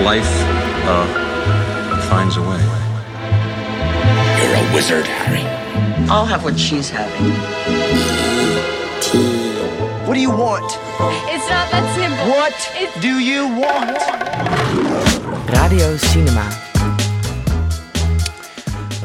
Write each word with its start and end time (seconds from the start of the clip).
life 0.00 0.30
uh, 0.88 1.06
finds 2.08 2.36
a 2.36 2.40
way. 2.42 2.60
You're 4.42 4.54
a 4.54 4.74
wizard, 4.74 5.06
Harry. 5.06 5.44
I'll 6.08 6.26
have 6.26 6.44
what 6.44 6.58
she's 6.58 6.90
having. 6.90 7.32
What 10.06 10.14
do 10.14 10.20
you 10.20 10.30
want? 10.30 10.64
It's 11.28 11.48
not 11.48 11.70
that 11.70 11.84
simple. 11.96 12.28
What 12.30 12.54
It's- 12.80 13.00
do 13.00 13.18
you 13.18 13.48
want? 13.48 13.98
Radio 15.52 15.96
Cinema. 15.96 16.46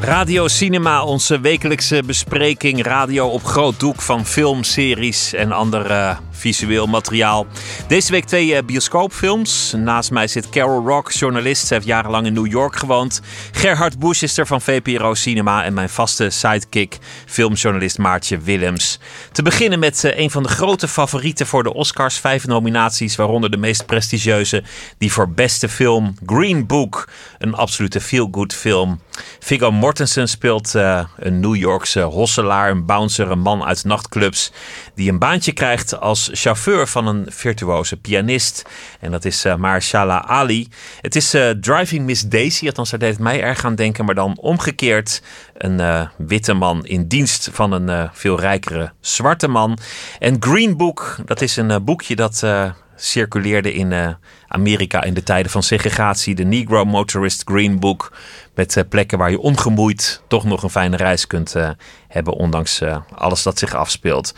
Radio 0.00 0.48
Cinema, 0.48 1.04
onze 1.04 1.40
wekelijkse 1.40 2.02
bespreking 2.06 2.82
radio 2.82 3.26
op 3.28 3.44
groot 3.44 3.80
doek 3.80 4.02
van 4.02 4.26
filmseries 4.26 5.32
en 5.32 5.52
ander 5.52 5.90
eh, 5.90 6.16
visueel 6.42 6.86
materiaal. 6.86 7.46
Deze 7.88 8.10
week 8.10 8.24
twee 8.24 8.54
eh, 8.54 8.64
bioscoopfilms. 8.64 9.72
Naast 9.76 10.10
mij 10.10 10.26
zit 10.26 10.48
Carol 10.48 10.86
Rock, 10.86 11.10
journalist. 11.10 11.70
Heeft 11.70 11.86
jarenlang 11.86 12.26
in 12.26 12.32
New 12.32 12.46
York 12.46 12.76
gewoond. 12.76 13.20
Gerhard 13.52 13.98
Busch 13.98 14.22
is 14.22 14.38
er 14.38 14.46
van 14.46 14.60
VPRO 14.60 15.14
Cinema 15.14 15.64
en 15.64 15.74
mijn 15.74 15.88
vaste 15.88 16.30
sidekick, 16.30 16.98
filmjournalist 17.26 17.98
Maartje 17.98 18.38
Willems. 18.38 18.98
Te 19.32 19.42
beginnen 19.42 19.78
met 19.78 20.04
eh, 20.04 20.18
een 20.18 20.30
van 20.30 20.42
de 20.42 20.48
grote 20.48 20.88
favorieten 20.88 21.46
voor 21.46 21.62
de 21.62 21.74
Oscars. 21.74 22.18
Vijf 22.18 22.46
nominaties, 22.46 23.16
waaronder 23.16 23.50
de 23.50 23.56
meest 23.56 23.86
prestigieuze, 23.86 24.62
die 24.98 25.12
voor 25.12 25.30
beste 25.30 25.68
film 25.68 26.14
Green 26.26 26.66
Book. 26.66 27.08
Een 27.38 27.54
absolute 27.54 28.00
feel-good 28.00 28.54
film. 28.54 29.00
Viggo 29.40 29.70
Mortensen 29.70 30.28
speelt 30.28 30.74
eh, 30.74 31.04
een 31.16 31.40
New 31.40 31.56
Yorkse 31.56 32.00
hosselaar, 32.00 32.70
een 32.70 32.86
bouncer, 32.86 33.30
een 33.30 33.38
man 33.38 33.64
uit 33.64 33.84
nachtclubs. 33.84 34.52
Die 34.94 35.10
een 35.10 35.18
baantje 35.18 35.52
krijgt 35.52 36.00
als 36.00 36.30
chauffeur 36.32 36.86
van 36.86 37.06
een 37.06 37.26
virtuoze 37.28 37.96
pianist. 37.96 38.62
En 39.00 39.10
dat 39.10 39.24
is 39.24 39.44
uh, 39.44 39.54
Mahershala 39.54 40.24
Ali. 40.26 40.68
Het 41.00 41.16
is 41.16 41.34
eh, 41.34 41.50
Driving 41.50 42.04
Miss 42.04 42.22
Daisy, 42.22 42.66
althans 42.66 42.90
daar 42.90 42.98
deed 42.98 43.10
het 43.10 43.18
mij 43.18 43.42
erg 43.42 43.64
aan 43.64 43.74
denken. 43.74 44.04
Maar 44.04 44.14
dan 44.14 44.38
omgekeerd 44.38 45.22
een 45.56 45.80
eh, 45.80 46.06
witte 46.16 46.52
man 46.52 46.86
in 46.86 47.08
dienst 47.08 47.48
van 47.52 47.72
een 47.72 47.88
eh, 47.88 48.08
veel 48.12 48.40
rijkere 48.40 48.92
zwarte 49.00 49.48
man. 49.48 49.78
En 50.18 50.36
Green 50.40 50.76
Book, 50.76 51.16
dat 51.24 51.40
is 51.40 51.56
een 51.56 51.70
eh, 51.70 51.80
boekje 51.80 52.16
dat 52.16 52.42
eh, 52.42 52.70
circuleerde 52.96 53.72
in 53.72 53.92
eh, 53.92 54.08
Amerika 54.48 55.02
in 55.02 55.14
de 55.14 55.22
tijden 55.22 55.50
van 55.50 55.62
segregatie. 55.62 56.34
De 56.34 56.44
Negro 56.44 56.84
Motorist 56.84 57.42
Green 57.44 57.78
Book. 57.78 58.12
Met 58.54 58.76
eh, 58.76 58.84
plekken 58.88 59.18
waar 59.18 59.30
je 59.30 59.38
ongemoeid 59.38 60.22
toch 60.28 60.44
nog 60.44 60.62
een 60.62 60.70
fijne 60.70 60.96
reis 60.96 61.26
kunt 61.26 61.54
eh, 61.54 61.70
hebben. 62.08 62.34
Ondanks 62.34 62.80
eh, 62.80 62.96
alles 63.14 63.42
dat 63.42 63.58
zich 63.58 63.74
afspeelt. 63.74 64.34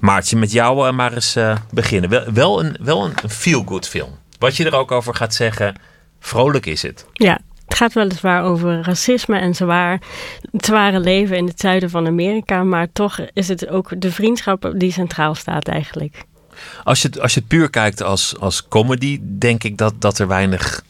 Maartje, 0.00 0.36
met 0.36 0.52
jou 0.52 0.86
eh, 0.88 0.92
maar 0.92 1.12
eens 1.12 1.36
eh, 1.36 1.56
beginnen. 1.72 2.10
Wel, 2.10 2.32
wel 2.32 2.64
een, 2.64 2.76
wel 2.80 3.04
een, 3.04 3.30
feel-good 3.30 3.88
film. 3.88 4.18
Wat 4.38 4.56
je 4.56 4.64
er 4.64 4.74
ook 4.74 4.90
over 4.92 5.14
gaat 5.14 5.34
zeggen, 5.34 5.74
vrolijk 6.20 6.66
is 6.66 6.82
het. 6.82 7.06
Ja, 7.12 7.38
het 7.64 7.76
gaat 7.76 7.92
weliswaar 7.92 8.42
over 8.44 8.82
racisme 8.82 9.38
en 9.38 9.54
zwaar, 9.54 10.00
het 10.52 10.64
zware 10.64 11.00
leven 11.00 11.36
in 11.36 11.46
het 11.46 11.60
zuiden 11.60 11.90
van 11.90 12.06
Amerika. 12.06 12.62
Maar 12.64 12.86
toch 12.92 13.18
is 13.32 13.48
het 13.48 13.68
ook 13.68 14.00
de 14.00 14.12
vriendschap 14.12 14.72
die 14.76 14.92
centraal 14.92 15.34
staat 15.34 15.68
eigenlijk. 15.68 16.22
Als 16.84 17.02
je, 17.02 17.08
het- 17.08 17.20
als 17.20 17.34
je 17.34 17.40
het 17.40 17.48
puur 17.48 17.70
kijkt 17.70 18.02
als, 18.02 18.34
als 18.38 18.68
comedy, 18.68 19.20
denk 19.22 19.64
ik 19.64 19.76
dat, 19.76 19.94
dat 19.98 20.18
er 20.18 20.28
weinig 20.28 20.82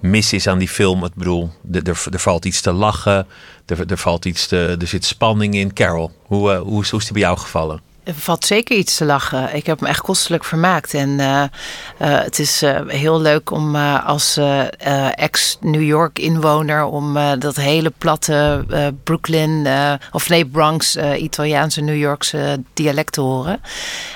mis 0.00 0.32
is 0.32 0.46
aan 0.48 0.58
die 0.58 0.68
film. 0.68 1.04
Ik 1.04 1.14
bedoel, 1.14 1.50
er, 1.72 1.88
er, 1.88 2.04
er 2.12 2.18
valt 2.18 2.44
iets 2.44 2.60
te 2.60 2.72
lachen, 2.72 3.26
er, 3.66 3.90
er, 3.90 3.98
valt 3.98 4.24
iets 4.24 4.46
te, 4.46 4.76
er 4.80 4.86
zit 4.86 5.04
spanning 5.04 5.54
in. 5.54 5.72
Carol, 5.72 6.10
hoe, 6.22 6.52
eh, 6.52 6.58
hoe, 6.60 6.70
hoe 6.90 6.98
is 7.00 7.04
die 7.04 7.12
bij 7.12 7.20
jou 7.22 7.38
gevallen? 7.38 7.80
Er 8.04 8.14
valt 8.14 8.44
zeker 8.44 8.76
iets 8.76 8.96
te 8.96 9.04
lachen. 9.04 9.54
Ik 9.54 9.66
heb 9.66 9.80
me 9.80 9.88
echt 9.88 10.00
kostelijk 10.00 10.44
vermaakt. 10.44 10.94
En 10.94 11.20
eh, 11.20 11.42
eh, 11.42 11.48
het 11.98 12.38
is 12.38 12.62
eh, 12.62 12.80
heel 12.86 13.20
leuk 13.20 13.50
om 13.50 13.76
als 13.76 14.40
ex-New 15.14 15.82
York 15.82 16.18
inwoner... 16.18 16.84
om 16.84 17.18
dat 17.38 17.56
hele 17.56 17.92
platte 17.98 18.64
Brooklyn, 19.04 19.66
of 20.12 20.28
nee 20.28 20.46
Bronx, 20.46 20.96
Italiaanse, 21.16 21.80
New 21.80 21.96
Yorkse 21.96 22.62
dialect 22.74 23.12
te 23.12 23.20
horen. 23.20 23.60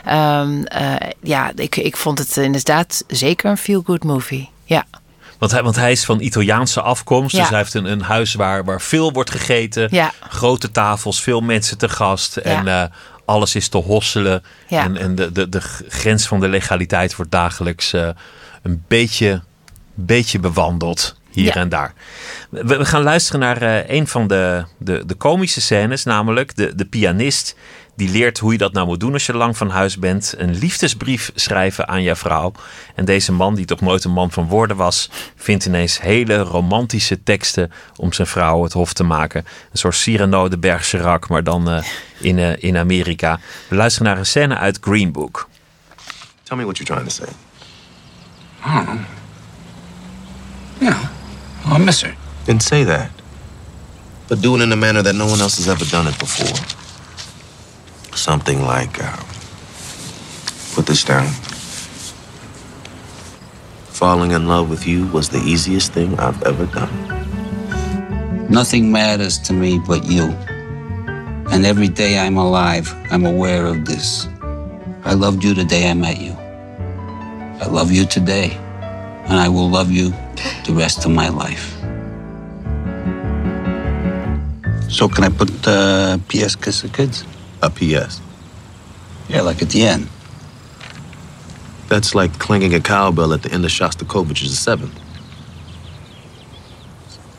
Ehm, 0.05 0.62
eh, 0.62 0.95
ja, 1.23 1.51
ik, 1.55 1.77
ik 1.77 1.97
vond 1.97 2.19
het 2.19 2.37
inderdaad 2.37 3.05
zeker 3.07 3.51
een 3.51 3.57
feel-good 3.57 4.05
movie. 4.05 4.51
Ja. 4.65 4.85
Want 5.39 5.53
hij, 5.53 5.62
want 5.62 5.77
hij 5.77 5.93
is 5.93 6.05
van 6.05 6.21
Italiaanse 6.21 6.81
afkomst. 6.81 7.35
Ja. 7.35 7.41
Dus 7.41 7.49
hij 7.49 7.59
heeft 7.59 7.75
een, 7.75 7.85
een 7.85 8.03
huis 8.03 8.35
waar, 8.35 8.65
waar 8.65 8.81
veel 8.81 9.12
wordt 9.12 9.31
gegeten. 9.31 9.89
Ja. 9.91 10.12
Grote 10.29 10.71
tafels, 10.71 11.21
veel 11.21 11.41
mensen 11.41 11.79
te 11.79 11.89
gast. 11.89 12.37
En 12.37 12.91
alles 13.28 13.55
is 13.55 13.69
te 13.69 13.78
hosselen. 13.78 14.43
Ja. 14.69 14.84
En, 14.84 14.97
en 14.97 15.15
de, 15.15 15.33
de, 15.33 15.49
de 15.49 15.61
grens 15.89 16.27
van 16.27 16.41
de 16.41 16.49
legaliteit 16.49 17.16
wordt 17.16 17.31
dagelijks 17.31 17.93
eh, 17.93 18.09
een 18.62 18.84
beetje, 18.89 19.43
beetje 19.94 20.39
bewandeld. 20.39 21.16
Hier 21.31 21.44
Ja. 21.44 21.55
en 21.55 21.69
daar. 21.69 21.93
We, 22.50 22.77
we 22.77 22.84
gaan 22.84 23.03
luisteren 23.03 23.41
naar 23.41 23.62
eh, 23.62 23.97
een 23.97 24.06
van 24.06 24.27
de, 24.28 24.65
de, 24.78 25.03
de 25.06 25.15
komische 25.15 25.61
scènes. 25.61 26.05
Namelijk 26.05 26.56
de, 26.56 26.75
de 26.75 26.84
pianist 26.84 27.56
die 27.99 28.09
leert 28.09 28.39
hoe 28.39 28.53
je 28.53 28.59
dat 28.59 28.73
nou 28.73 28.87
moet 28.87 29.01
doen 29.01 29.13
als 29.13 29.27
je 29.27 29.35
lang 29.35 29.57
van 29.57 29.71
huis 29.71 29.99
bent. 29.99 30.35
Een 30.37 30.59
liefdesbrief 30.59 31.33
schrijven 31.35 31.89
aan 31.89 32.03
jouw 32.03 32.15
vrouw. 32.15 32.53
En 32.95 33.05
deze 33.05 33.33
man, 33.33 33.55
die 33.55 33.65
toch 33.65 33.81
nooit 33.81 34.05
een 34.05 34.13
man 34.13 34.31
van 34.31 34.47
woorden 34.49 34.77
was, 34.77 35.11
vindt 35.37 35.67
ineens 35.67 36.01
hele 36.01 36.37
romantische 36.37 37.23
teksten 37.23 37.73
om 37.97 38.13
zijn 38.13 38.27
vrouw 38.27 38.63
het 38.63 38.73
hof 38.73 38.93
te 38.93 39.05
maken. 39.05 39.45
Een 39.73 39.79
soort 39.79 39.95
Cyrano 39.95 40.49
de 40.49 40.59
Bergerac, 40.59 41.29
maar 41.29 41.45
dan 41.45 41.71
eh, 41.71 41.85
in, 42.21 42.39
eh, 42.39 42.63
in 42.63 42.77
Amerika. 42.77 43.41
We 43.69 43.77
luisteren 43.77 44.09
naar 44.09 44.19
een 44.19 44.27
scène 44.27 44.57
uit 44.57 44.79
Green 44.81 45.13
Book. 45.13 45.49
Tell 46.43 46.57
me 46.57 46.65
what 46.65 46.77
you're 46.79 46.95
trying 46.95 47.09
to 47.09 47.25
say. 47.25 47.35
Yeah. 50.79 50.99
Oh, 51.65 51.79
I 51.79 51.85
miss 51.85 52.03
her. 52.03 52.15
Then 52.45 52.61
say 52.61 52.85
that. 52.85 53.09
But 54.27 54.43
do 54.43 54.55
it 54.55 54.63
in 54.63 54.73
a 54.73 54.77
manner 54.77 55.03
that 55.03 55.15
no 55.15 55.27
one 55.27 55.41
else 55.41 55.57
has 55.57 55.67
ever 55.67 55.91
done 55.91 56.09
it 56.09 56.19
before. 56.19 56.87
Something 58.15 58.63
like, 58.63 59.03
uh, 59.03 59.17
put 60.75 60.87
this 60.87 61.05
down. 61.05 61.27
Falling 63.99 64.31
in 64.31 64.47
love 64.47 64.71
with 64.71 64.87
you 64.87 65.07
was 65.09 65.29
the 65.29 65.39
easiest 65.39 65.93
thing 65.93 66.19
I've 66.19 66.43
ever 66.45 66.67
done. 66.67 68.49
Nothing 68.49 68.93
matters 68.93 69.39
to 69.41 69.53
me 69.53 69.79
but 69.79 70.05
you. 70.05 70.25
And 71.51 71.67
every 71.67 71.89
day 71.89 72.19
I'm 72.19 72.37
alive, 72.37 72.95
I'm 73.11 73.27
aware 73.27 73.67
of 73.67 73.85
this. 73.87 74.29
I 75.05 75.15
loved 75.15 75.43
you 75.43 75.55
the 75.55 75.65
day 75.65 75.91
I 75.91 75.95
met 75.95 76.21
you. 76.21 76.33
I 77.61 77.67
love 77.67 77.91
you 77.91 78.05
today. 78.07 78.53
And 79.27 79.39
I 79.39 79.49
will 79.49 79.69
love 79.69 79.91
you 79.91 80.11
the 80.65 80.73
rest 80.73 81.05
of 81.05 81.11
my 81.11 81.29
life. 81.29 81.75
So, 84.91 85.09
can 85.09 85.25
I 85.25 85.29
put 85.29 85.51
uh, 85.69 86.19
P.S. 86.29 86.57
Kiss 86.57 86.83
the 86.83 86.89
Kids? 86.89 87.25
A 87.63 87.69
P.S. 87.69 88.21
Yeah, 89.29 89.43
like 89.43 89.63
at 89.63 89.71
the 89.71 89.87
end. 89.87 90.09
That's 91.89 92.15
like 92.15 92.39
clanging 92.39 92.75
a 92.75 92.81
cowbell 92.81 93.33
at 93.33 93.43
the 93.43 93.51
end 93.51 93.65
of 93.65 93.71
Shostakovich's 93.71 94.59
Seventh. 94.59 94.99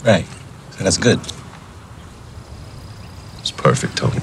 Right. 0.03 0.25
So 0.71 0.83
that's 0.83 0.97
good. 0.97 1.19
It's 3.39 3.51
perfect, 3.51 3.95
Tony. 3.95 4.21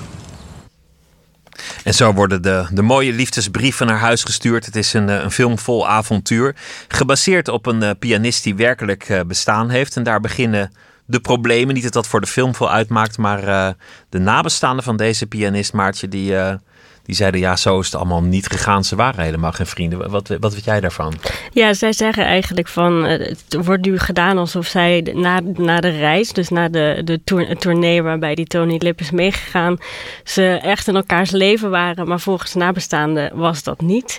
En 1.85 1.95
zo 1.95 2.13
worden 2.13 2.43
de, 2.43 2.67
de 2.71 2.83
mooie 2.83 3.13
liefdesbrieven 3.13 3.87
naar 3.87 3.99
huis 3.99 4.25
gestuurd. 4.25 4.67
Het 4.67 4.77
is 4.77 4.93
een, 4.93 5.09
eh, 5.09 5.23
een 5.23 5.31
film 5.31 5.59
vol 5.59 5.89
avontuur. 5.89 6.57
Gebaseerd 6.89 7.49
op 7.49 7.67
een 7.67 7.83
eh, 7.83 7.91
pianist 7.99 8.43
die 8.43 8.55
werkelijk 8.55 9.09
eh, 9.09 9.21
bestaan 9.27 9.71
heeft. 9.71 9.97
En 9.97 10.03
daar 10.03 10.21
beginnen 10.21 10.73
de 11.07 11.21
problemen. 11.21 11.75
Niet 11.75 11.83
dat 11.83 11.93
dat 11.93 12.07
voor 12.07 12.21
de 12.21 12.27
film 12.27 12.55
veel 12.55 12.71
uitmaakt. 12.71 13.19
Maar 13.19 13.49
eh, 13.49 13.69
de 14.09 14.19
nabestaanden 14.19 14.85
van 14.85 14.97
deze 14.97 15.27
pianist, 15.27 15.73
Maartje, 15.73 16.09
die, 16.09 16.37
eh, 16.37 16.55
die 17.03 17.15
zeiden... 17.15 17.41
ja, 17.41 17.57
zo 17.57 17.79
is 17.79 17.87
het 17.87 17.95
allemaal 17.95 18.23
niet 18.23 18.47
gegaan. 18.47 18.85
Ze 18.85 18.97
waren 18.97 19.25
helemaal 19.25 19.53
geen 19.53 19.67
vrienden. 19.67 20.11
Wat, 20.11 20.37
wat 20.41 20.55
weet 20.55 20.65
jij 20.65 20.81
daarvan? 20.81 21.15
Ja, 21.53 21.75
zij 21.75 21.93
zeggen 21.93 22.25
eigenlijk 22.25 22.69
van 22.69 23.05
eh, 23.05 23.27
het 23.29 23.65
wordt 23.65 23.85
nu 23.85 23.99
gedaan 23.99 24.39
alsof 24.39 24.67
zij 24.67 25.01
na, 25.15 25.41
na 25.41 25.81
de 25.81 25.89
reis, 25.89 26.33
dus 26.33 26.49
na 26.49 26.69
de, 26.69 27.01
de 27.05 27.21
tournee 27.59 28.03
waarbij 28.03 28.35
die 28.35 28.47
Tony 28.47 28.77
Lip 28.79 29.01
is 29.01 29.11
meegegaan, 29.11 29.79
ze 30.25 30.59
echt 30.63 30.89
in 30.89 30.97
elkaars 30.97 31.31
leven 31.31 31.71
waren, 31.71 32.09
maar 32.09 32.21
volgens 32.21 32.55
nabestaanden 32.55 33.37
was 33.37 33.63
dat 33.63 33.81
niet. 33.81 34.19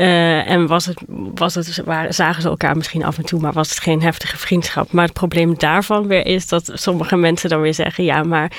Eh, 0.00 0.50
en 0.50 0.66
was 0.66 0.86
het, 0.86 0.98
was 1.34 1.54
het, 1.54 1.82
waren, 1.84 2.14
zagen 2.14 2.42
ze 2.42 2.48
elkaar 2.48 2.76
misschien 2.76 3.04
af 3.04 3.18
en 3.18 3.24
toe, 3.24 3.40
maar 3.40 3.52
was 3.52 3.68
het 3.68 3.80
geen 3.80 4.02
heftige 4.02 4.36
vriendschap. 4.36 4.92
Maar 4.92 5.04
het 5.04 5.12
probleem 5.12 5.58
daarvan 5.58 6.06
weer 6.06 6.26
is 6.26 6.48
dat 6.48 6.70
sommige 6.74 7.16
mensen 7.16 7.48
dan 7.48 7.60
weer 7.60 7.74
zeggen, 7.74 8.04
ja, 8.04 8.22
maar 8.22 8.52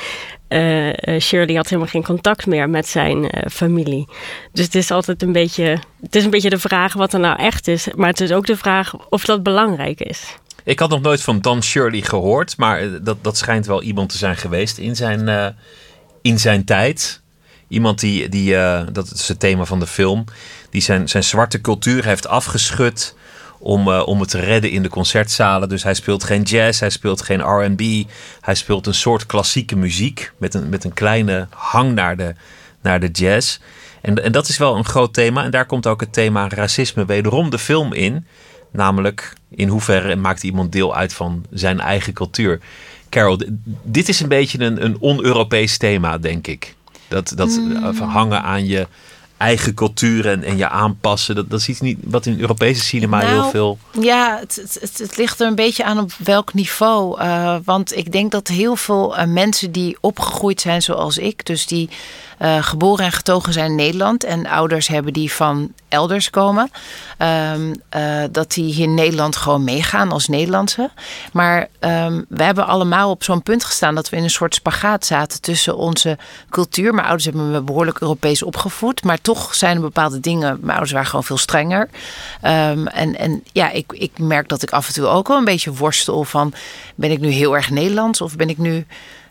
eh, 0.47 0.89
eh, 0.89 1.21
Shirley 1.21 1.55
had 1.55 1.65
helemaal 1.65 1.91
geen 1.91 2.03
contact 2.03 2.45
meer 2.45 2.69
met 2.69 2.88
zijn 2.88 3.31
familie. 3.51 4.07
Dus 4.51 4.65
het 4.65 4.75
is 4.75 4.91
altijd 4.91 5.21
een 5.21 5.31
beetje, 5.31 5.79
het 6.01 6.15
is 6.15 6.23
een 6.23 6.29
beetje 6.29 6.49
de 6.49 6.59
vraag 6.59 6.93
wat 6.93 7.13
er 7.13 7.19
nou 7.19 7.39
echt 7.39 7.67
is, 7.67 7.87
maar 7.95 8.09
het 8.09 8.21
is 8.21 8.31
ook 8.31 8.45
de 8.45 8.57
vraag 8.57 9.09
of 9.09 9.25
dat 9.25 9.44
belangrijk 9.44 9.99
is. 9.99 10.37
Ik 10.63 10.79
had 10.79 10.89
nog 10.89 11.01
nooit 11.01 11.21
van 11.21 11.39
Don 11.39 11.63
Shirley 11.63 12.01
gehoord. 12.01 12.57
Maar 12.57 13.03
dat, 13.03 13.23
dat 13.23 13.37
schijnt 13.37 13.65
wel 13.65 13.81
iemand 13.81 14.09
te 14.09 14.17
zijn 14.17 14.37
geweest 14.37 14.77
in 14.77 14.95
zijn, 14.95 15.55
in 16.21 16.39
zijn 16.39 16.65
tijd. 16.65 17.21
Iemand 17.67 17.99
die, 17.99 18.29
die 18.29 18.55
dat 18.91 19.11
is 19.13 19.27
het 19.27 19.39
thema 19.39 19.65
van 19.65 19.79
de 19.79 19.87
film, 19.87 20.25
die 20.71 20.81
zijn, 20.81 21.09
zijn 21.09 21.23
zwarte 21.23 21.62
cultuur 21.62 22.06
heeft 22.06 22.27
afgeschud 22.27 23.15
om, 23.59 23.88
eh, 23.88 24.07
om 24.07 24.19
het 24.19 24.29
te 24.29 24.39
redden 24.39 24.71
in 24.71 24.83
de 24.83 24.89
concertzalen. 24.89 25.69
Dus 25.69 25.83
hij 25.83 25.94
speelt 25.94 26.23
geen 26.23 26.41
jazz, 26.41 26.79
hij 26.79 26.89
speelt 26.89 27.21
geen 27.21 27.41
RB. 27.41 27.81
Hij 28.41 28.56
speelt 28.56 28.88
een 28.88 28.94
soort 28.94 29.25
klassieke 29.25 29.75
muziek 29.75 30.31
met 30.38 30.53
een, 30.53 30.69
met 30.69 30.83
een 30.83 30.94
kleine 30.94 31.47
hang 31.50 31.94
naar 31.94 32.18
de, 32.18 32.33
naar 32.81 33.00
de 33.00 33.09
jazz. 33.12 33.59
En, 34.01 34.23
en 34.23 34.31
dat 34.31 34.47
is 34.47 34.57
wel 34.57 34.75
een 34.75 34.85
groot 34.85 35.13
thema. 35.13 35.44
En 35.44 35.51
daar 35.51 35.65
komt 35.65 35.88
ook 35.88 36.00
het 36.00 36.13
thema 36.13 36.50
racisme 36.50 37.06
wederom 37.06 37.50
de 37.50 37.59
film 37.59 37.94
in. 37.94 38.25
Namelijk, 38.71 39.33
in 39.50 39.68
hoeverre 39.68 40.15
maakt 40.15 40.44
iemand 40.44 40.71
deel 40.71 40.95
uit 40.95 41.13
van 41.13 41.45
zijn 41.51 41.79
eigen 41.79 42.13
cultuur? 42.13 42.59
Carol, 43.09 43.41
dit 43.83 44.09
is 44.09 44.19
een 44.19 44.27
beetje 44.29 44.59
een, 44.59 44.83
een 44.83 44.97
on-Europees 45.00 45.77
thema, 45.77 46.18
denk 46.18 46.47
ik. 46.47 46.75
Dat, 47.07 47.33
dat 47.35 47.50
Mm. 47.50 47.97
hangen 48.00 48.44
aan 48.44 48.65
je 48.65 48.88
eigen 49.41 49.73
cultuur 49.73 50.27
en, 50.27 50.43
en 50.43 50.57
je 50.57 50.69
aanpassen. 50.69 51.35
Dat, 51.35 51.49
dat 51.49 51.59
is 51.59 51.69
iets 51.69 51.79
niet, 51.79 51.97
wat 52.03 52.25
in 52.25 52.39
Europese 52.39 52.81
cinema 52.81 53.19
heel 53.19 53.38
Nou, 53.38 53.51
veel... 53.51 53.77
Ja, 53.99 54.38
het, 54.39 54.55
het, 54.81 54.97
het, 54.97 55.17
ligt 55.17 55.39
er 55.39 55.47
een 55.47 55.55
beetje 55.55 55.83
aan 55.83 55.99
op 55.99 56.11
welk 56.17 56.53
niveau. 56.53 57.19
Eh, 57.19 57.55
want 57.65 57.97
ik 57.97 58.11
denk 58.11 58.31
dat 58.31 58.47
heel 58.47 58.75
veel 58.75 59.17
eh, 59.17 59.27
mensen 59.27 59.71
die 59.71 59.97
opgegroeid 60.01 60.61
zijn 60.61 60.81
zoals 60.81 61.17
ik, 61.17 61.45
dus 61.45 61.65
die 61.65 61.89
eh, 62.41 62.63
geboren 62.63 63.05
en 63.05 63.11
getogen 63.11 63.53
zijn 63.53 63.69
in 63.69 63.75
Nederland 63.75 64.23
en 64.23 64.47
ouders 64.47 64.88
hebben 64.88 65.13
die 65.13 65.31
van 65.31 65.71
elders 65.87 66.29
komen, 66.29 66.71
ehm, 67.17 67.73
eh, 67.89 68.23
dat 68.31 68.51
die 68.51 68.73
hier 68.73 68.83
in 68.83 68.94
Nederland 68.94 69.35
gewoon 69.35 69.63
meegaan 69.63 70.11
als 70.11 70.27
Nederlandse. 70.27 70.89
Maar 71.33 71.67
ehm, 71.79 72.21
we 72.27 72.44
hebben 72.44 72.67
allemaal 72.67 73.09
op 73.09 73.23
zo'n 73.23 73.44
punt 73.44 73.63
gestaan 73.63 73.95
dat 73.95 74.09
we 74.09 74.17
in 74.17 74.23
een 74.23 74.29
soort 74.29 74.55
spagaat 74.55 75.05
zaten 75.05 75.41
tussen 75.41 75.77
onze 75.77 76.17
cultuur. 76.49 76.94
Mijn 76.94 77.05
ouders 77.07 77.25
hebben 77.25 77.51
me 77.51 77.61
behoorlijk 77.61 77.99
Europees 77.99 78.44
opgevoed, 78.44 79.03
maar 79.03 79.21
toch 79.21 79.31
zijn 79.51 79.75
er 79.75 79.81
bepaalde 79.81 80.19
dingen. 80.19 80.57
Mijn 80.60 80.69
ouders 80.69 80.92
waren 80.92 81.07
gewoon 81.07 81.24
veel 81.24 81.38
strenger. 81.38 81.89
Ehm, 82.42 82.88
en, 82.88 83.18
en 83.18 83.44
ja, 83.51 83.72
ik, 83.72 83.92
ik 83.92 84.12
merk 84.19 84.48
dat 84.48 84.63
ik 84.63 84.72
af 84.72 84.88
en 84.88 84.94
toe 84.94 85.06
ook 85.06 85.28
wel 85.28 85.38
een 85.38 85.45
beetje 85.45 85.74
worstel 85.74 86.24
van: 86.24 86.54
ben 86.95 87.12
ik 87.12 87.19
nu 87.19 87.30
heel 87.30 87.56
erg 87.56 87.69
Nederlands 87.69 88.22
of 88.22 88.36
ben 88.36 88.50
ik 88.50 88.57
nu. 88.57 88.86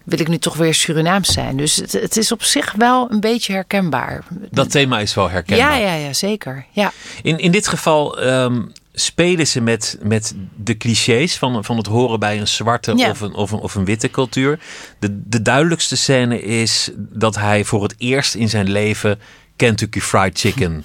Wil 0.04 0.20
ik 0.20 0.28
nu 0.28 0.38
toch 0.38 0.56
weer 0.56 0.74
Surinaams 0.74 1.32
zijn? 1.32 1.56
Dus 1.56 1.76
het, 1.76 1.92
het 1.92 2.16
is 2.16 2.32
op 2.32 2.42
zich 2.42 2.72
wel 2.72 3.10
een 3.10 3.20
beetje 3.20 3.52
herkenbaar. 3.52 4.24
Dat 4.50 4.70
thema 4.70 4.98
is 4.98 5.14
wel 5.14 5.30
herkenbaar. 5.30 5.80
Ja, 5.80 5.86
ja, 5.86 5.94
ja, 5.94 6.12
zeker. 6.12 6.66
Ja. 6.70 6.92
In, 7.22 7.38
in 7.38 7.50
dit 7.50 7.68
geval 7.68 8.20
ehm, 8.20 8.62
spelen 8.92 9.46
ze 9.46 9.60
met, 9.60 9.98
met 10.02 10.34
de 10.56 10.76
clichés 10.76 11.36
van, 11.36 11.64
van 11.64 11.76
het 11.76 11.86
horen 11.86 12.20
bij 12.20 12.40
een 12.40 12.48
zwarte 12.48 12.96
Ja. 12.96 13.10
of, 13.10 13.20
een, 13.20 13.34
of, 13.34 13.50
een, 13.50 13.58
of 13.58 13.74
een 13.74 13.84
witte 13.84 14.10
cultuur. 14.10 14.58
De, 14.98 15.22
de 15.28 15.42
duidelijkste 15.42 15.96
scène 15.96 16.42
is 16.42 16.90
dat 16.96 17.36
hij 17.36 17.64
voor 17.64 17.82
het 17.82 17.94
eerst 17.98 18.34
in 18.34 18.48
zijn 18.48 18.70
leven 18.70 19.18
Kentucky 19.60 20.00
Fried 20.00 20.38
Chicken 20.38 20.84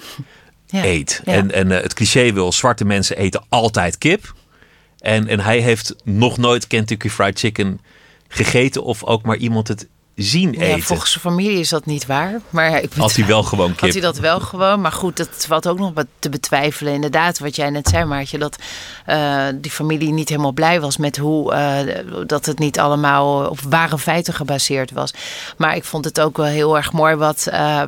Ja. 0.66 0.84
eet. 0.84 1.22
Ja. 1.24 1.32
En, 1.32 1.52
en 1.52 1.72
eh, 1.72 1.82
het 1.82 1.94
cliché 1.94 2.32
wil, 2.32 2.52
zwarte 2.52 2.84
mensen 2.84 3.16
eten 3.16 3.44
altijd 3.48 3.98
kip. 3.98 4.34
En, 4.98 5.28
en 5.28 5.40
hij 5.40 5.60
heeft 5.60 5.94
nog 6.04 6.38
nooit 6.38 6.66
Kentucky 6.66 7.08
Fried 7.08 7.38
Chicken 7.38 7.80
gegeten 8.28 8.84
of 8.84 9.04
ook 9.04 9.22
maar 9.22 9.36
iemand 9.36 9.68
het 9.68 9.88
zien 10.16 10.52
Ja, 10.52 10.60
eten. 10.60 10.82
volgens 10.82 11.10
zijn 11.10 11.24
familie 11.24 11.58
is 11.58 11.68
dat 11.68 11.86
niet 11.86 12.06
waar. 12.06 12.40
Maar 12.50 12.82
ik 12.82 12.92
Had 12.92 13.14
hij 13.16 13.26
wel 13.26 13.42
gewoon 13.42 13.70
kip. 13.70 13.80
Had 13.80 13.92
hij 13.92 14.00
dat 14.00 14.18
wel 14.18 14.40
gewoon. 14.40 14.80
Maar 14.80 14.92
goed, 14.92 15.16
dat 15.16 15.28
valt 15.46 15.68
ook 15.68 15.78
nog 15.78 15.90
wat 15.94 16.06
te 16.18 16.28
betwijfelen. 16.28 16.92
Inderdaad, 16.92 17.38
wat 17.38 17.56
jij 17.56 17.70
net 17.70 17.88
zei, 17.88 18.04
Maartje. 18.04 18.38
Dat 18.38 18.56
eh, 19.06 19.44
die 19.54 19.70
familie 19.70 20.12
niet 20.12 20.28
helemaal 20.28 20.52
blij 20.52 20.80
was 20.80 20.96
met 20.96 21.16
hoe... 21.16 21.52
eh, 21.52 21.78
dat 22.26 22.46
het 22.46 22.58
niet 22.58 22.78
allemaal 22.78 23.48
op 23.48 23.58
ware 23.68 23.98
feiten 23.98 24.34
gebaseerd 24.34 24.90
was. 24.90 25.12
Maar 25.56 25.76
ik 25.76 25.84
vond 25.84 26.04
het 26.04 26.20
ook 26.20 26.36
wel 26.36 26.46
heel 26.46 26.76
erg 26.76 26.92
mooi 26.92 27.14
wat, 27.14 27.46
eh, 27.46 27.82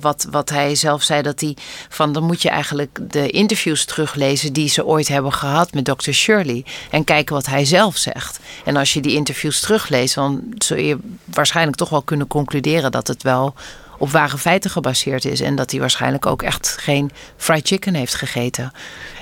wat, 0.00 0.26
wat 0.30 0.50
hij 0.50 0.74
zelf 0.74 1.02
zei. 1.02 1.22
Dat 1.22 1.40
hij 1.40 1.56
van, 1.88 2.12
dan 2.12 2.22
moet 2.22 2.42
je 2.42 2.48
eigenlijk 2.48 2.98
de 3.10 3.30
interviews 3.30 3.84
teruglezen... 3.84 4.52
die 4.52 4.68
ze 4.68 4.84
ooit 4.86 5.08
hebben 5.08 5.32
gehad 5.32 5.72
met 5.72 5.84
Dr. 5.84 6.10
Shirley. 6.10 6.64
En 6.90 7.04
kijken 7.04 7.34
wat 7.34 7.46
hij 7.46 7.64
zelf 7.64 7.96
zegt. 7.96 8.40
En 8.64 8.76
als 8.76 8.92
je 8.92 9.00
die 9.00 9.14
interviews 9.14 9.60
terugleest... 9.60 10.14
dan 10.14 10.42
zul 10.58 10.76
je 10.76 10.98
waarschijnlijk 11.34 11.76
toch 11.76 11.88
wel 11.88 12.02
kunnen 12.02 12.26
concluderen... 12.26 12.92
dat 12.92 13.06
het 13.06 13.22
wel 13.22 13.54
op 13.98 14.10
ware 14.10 14.38
feiten 14.38 14.70
gebaseerd 14.70 15.24
is. 15.24 15.40
En 15.40 15.56
dat 15.56 15.70
hij 15.70 15.80
waarschijnlijk 15.80 16.26
ook 16.26 16.42
echt 16.42 16.76
geen 16.80 17.10
fried 17.36 17.66
chicken 17.66 17.94
heeft 17.94 18.14
gegeten. 18.14 18.72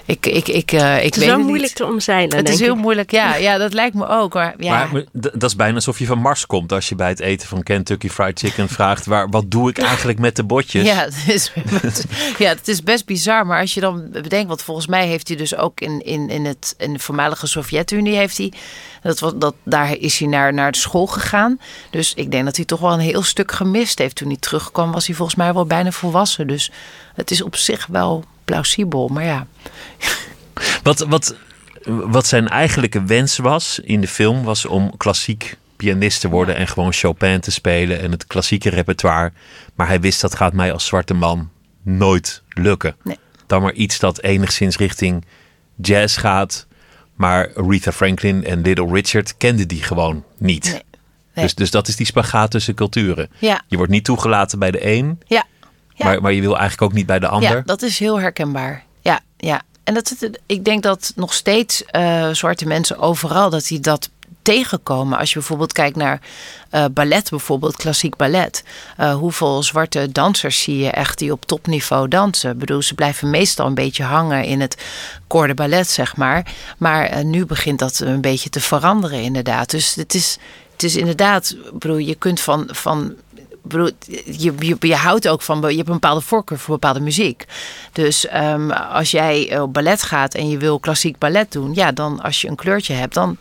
Ik, 0.07 0.27
ik, 0.27 0.49
ik, 0.49 0.73
eh, 0.73 0.97
ik 0.97 1.03
Het 1.05 1.13
is 1.13 1.19
weet 1.19 1.29
wel 1.29 1.37
het 1.39 1.47
moeilijk 1.47 1.63
niet. 1.69 1.75
te 1.75 1.87
omzeilen, 1.87 2.37
Het 2.37 2.49
is 2.49 2.61
heel 2.61 2.75
ik. 2.75 2.81
moeilijk, 2.81 3.11
ja, 3.11 3.35
ja. 3.37 3.59
Dat 3.59 3.73
lijkt 3.73 3.95
me 3.95 4.09
ook. 4.09 4.35
Maar, 4.35 4.55
ja. 4.59 4.87
Maar 4.93 5.05
dat 5.13 5.43
is 5.43 5.57
bijna 5.57 5.75
alsof 5.75 5.99
je 5.99 6.07
van 6.07 6.19
Mars 6.19 6.47
komt 6.47 6.73
als 6.73 6.89
je 6.89 6.95
bij 6.95 7.09
het 7.09 7.21
eten 7.21 7.49
van 7.49 7.63
Kentucky 7.63 8.09
Fried 8.09 8.39
Chicken 8.39 8.69
vraagt: 8.69 9.07
waar, 9.07 9.29
wat 9.31 9.51
doe 9.51 9.69
ik 9.71 9.79
eigenlijk 9.79 10.19
met 10.19 10.37
de 10.37 10.45
botjes? 10.45 10.87
Ja, 10.87 10.95
het 11.05 11.25
is, 11.29 11.53
ja, 12.39 12.49
het 12.49 12.69
is 12.69 12.83
best 12.83 13.07
bizar. 13.07 13.47
Maar 13.47 13.61
als 13.61 13.75
je 13.75 13.81
dan 13.81 14.09
bedenkt, 14.11 14.49
want 14.49 14.63
volgens 14.63 14.87
mij 14.87 15.07
heeft 15.07 15.29
hij 15.29 15.37
dus 15.37 15.57
ook 15.57 15.81
in, 15.81 16.05
in, 16.05 16.29
in, 16.29 16.45
het, 16.45 16.75
in 16.79 16.93
de 16.93 16.99
voormalige 16.99 17.47
Sovjet-Unie 17.47 18.17
heeft 18.17 18.37
hij. 18.37 18.53
Dat, 19.03 19.19
was- 19.21 19.33
dat, 19.37 19.55
daar 19.65 19.97
is 19.97 20.19
hij 20.19 20.29
naar, 20.29 20.53
naar 20.55 20.73
de 20.73 20.79
school 20.79 21.07
gegaan. 21.07 21.61
Dus 21.91 22.15
ik 22.15 22.31
denk 22.31 22.45
dat 22.45 22.57
hij 22.57 22.65
toch 22.65 22.81
wel 22.81 22.93
een 22.93 22.99
heel 23.01 23.23
stuk 23.23 23.53
gemist 23.53 23.99
heeft. 23.99 24.17
Toen 24.17 24.29
hij 24.29 24.37
terugkwam, 24.41 24.93
was 24.93 25.07
hij 25.07 25.17
volgens 25.17 25.37
mij 25.37 25.55
wel 25.55 25.67
bijna 25.67 25.91
volwassen. 25.91 26.47
Dus 26.47 26.71
het 27.15 27.31
is 27.31 27.43
op 27.43 27.57
zich 27.57 27.87
wel 27.87 28.25
plausibel. 28.53 29.09
Maar 29.09 29.25
ja. 29.25 29.47
Wat, 30.83 30.99
wat, 30.99 31.37
wat 31.85 32.27
zijn 32.27 32.49
eigenlijke 32.49 33.05
wens 33.05 33.37
was 33.37 33.79
in 33.79 34.01
de 34.01 34.09
film, 34.09 34.43
was 34.43 34.67
om 34.67 34.97
klassiek 34.97 35.57
pianist 35.77 36.21
te 36.21 36.29
worden 36.29 36.57
en 36.57 36.69
gewoon 36.69 36.93
Chopin 36.93 37.41
te 37.41 37.51
spelen 37.51 38.01
en 38.01 38.11
het 38.11 38.27
klassieke 38.27 38.71
repertoire. 38.71 39.33
Maar 39.75 39.87
hij 39.87 40.01
wist 40.01 40.21
dat 40.21 40.35
gaat 40.35 40.53
mij 40.53 40.73
als 40.73 40.87
zwarte 40.87 41.15
man 41.15 41.51
nooit 41.83 42.43
lukken. 42.49 42.97
Nee. 43.03 43.19
Dan 43.47 43.63
maar 43.63 43.73
iets 43.73 43.99
dat 43.99 44.23
enigszins 44.23 44.77
richting 44.77 45.25
jazz 45.77 46.19
gaat. 46.19 46.67
Maar 47.15 47.51
Aretha 47.55 47.93
Franklin 47.93 48.45
en 48.45 48.61
Little 48.63 48.93
Richard 48.93 49.37
kenden 49.37 49.69
die 49.69 49.83
gewoon 49.83 50.25
niet. 50.39 50.65
Nee. 50.65 51.45
Dus, 51.45 51.55
dus 51.55 51.71
dat 51.71 51.89
is 51.89 51.97
die 51.97 52.07
spagaat 52.07 52.51
tussen 52.51 52.75
culturen. 52.75 53.31
Ja. 53.39 53.63
Je 53.67 53.77
wordt 53.77 53.93
niet 53.93 54.05
toegelaten 54.05 54.59
bij 54.59 54.71
de 54.71 54.87
een, 54.87 55.21
Ja. 55.27 55.45
Ja. 55.95 56.05
maar, 56.05 56.23
maar 56.23 56.33
je 56.33 56.41
wil 56.41 56.59
eigenlijk 56.59 56.83
ook 56.83 56.93
niet 56.93 57.07
bij 57.07 57.19
de 57.19 57.29
ander. 57.29 57.57
Ja, 57.57 57.63
dat 57.65 57.83
is 57.83 57.99
heel 57.99 58.21
herkenbaar. 58.21 58.85
Ja, 59.01 59.21
ja. 59.37 59.63
En 59.85 59.95
dat, 59.95 60.15
ik 60.47 60.65
denk 60.65 60.83
dat 60.83 61.13
nog 61.17 61.35
steeds 61.35 61.85
eh, 61.85 62.29
zwarte 62.31 62.67
mensen 62.67 62.99
overal 62.99 63.51
dat 63.51 63.67
die 63.67 63.81
dat 63.81 64.11
tegenkomen. 64.43 65.19
Als 65.19 65.29
je 65.29 65.39
bijvoorbeeld 65.39 65.73
kijkt 65.73 65.97
naar 65.97 66.21
eh, 66.71 66.85
ballet, 66.91 67.31
bijvoorbeeld 67.31 67.77
klassiek 67.77 68.17
ballet. 68.17 68.65
Eh, 68.97 69.15
hoeveel 69.15 69.63
zwarte 69.63 70.13
dansers 70.13 70.63
zie 70.63 70.79
je 70.79 70.91
echt 70.91 71.19
die 71.19 71.33
op 71.33 71.47
topniveau 71.47 72.09
dansen? 72.09 72.51
Ik 72.51 72.59
bedoel, 72.59 72.83
ze 72.83 72.95
blijven 72.95 73.31
meestal 73.31 73.67
een 73.67 73.75
beetje 73.75 74.05
hangen 74.05 74.45
in 74.45 74.61
het 74.61 74.83
corps 75.27 75.49
de 75.49 75.55
ballet, 75.55 75.89
zeg 75.89 76.17
maar. 76.17 76.53
Maar 76.79 77.25
nu 77.25 77.47
begint 77.47 77.79
dat 77.79 77.99
een 77.99 78.21
beetje 78.21 78.51
te 78.51 78.61
veranderen, 78.61 79.23
inderdaad. 79.23 79.71
Dus 79.71 79.95
het 79.95 80.15
is, 80.15 80.39
het 80.73 80.83
is 80.83 80.97
inderdaad, 80.97 81.51
ik 81.51 81.79
bedoel, 81.79 81.97
je 81.97 82.15
kunt 82.15 82.41
van, 82.41 82.69
van 82.71 83.15
bedoel, 83.63 83.91
je, 84.25 84.53
je, 84.59 84.77
je 84.81 84.95
houdt 84.95 85.29
ook 85.29 85.43
van, 85.43 85.61
je 85.61 85.77
hebt 85.77 85.89
een 85.89 85.93
bepaalde 85.95 86.21
voorkeur 86.21 86.59
voor 86.59 86.75
bepaalde 86.75 87.01
muziek. 87.01 87.45
Dus 87.93 88.27
ehm, 88.27 88.71
als 88.71 89.11
jij 89.11 89.61
op 89.61 89.73
ballet 89.73 90.03
gaat 90.03 90.35
en 90.35 90.49
je 90.49 90.59
wil 90.59 90.79
klassiek 90.81 91.19
ballet 91.19 91.53
doen, 91.53 91.75
ja, 91.75 91.93
dan 91.93 92.21
als 92.21 92.41
je 92.41 92.49
een 92.49 92.57
kleurtje 92.57 92.95
hebt, 92.95 93.15
dan 93.15 93.37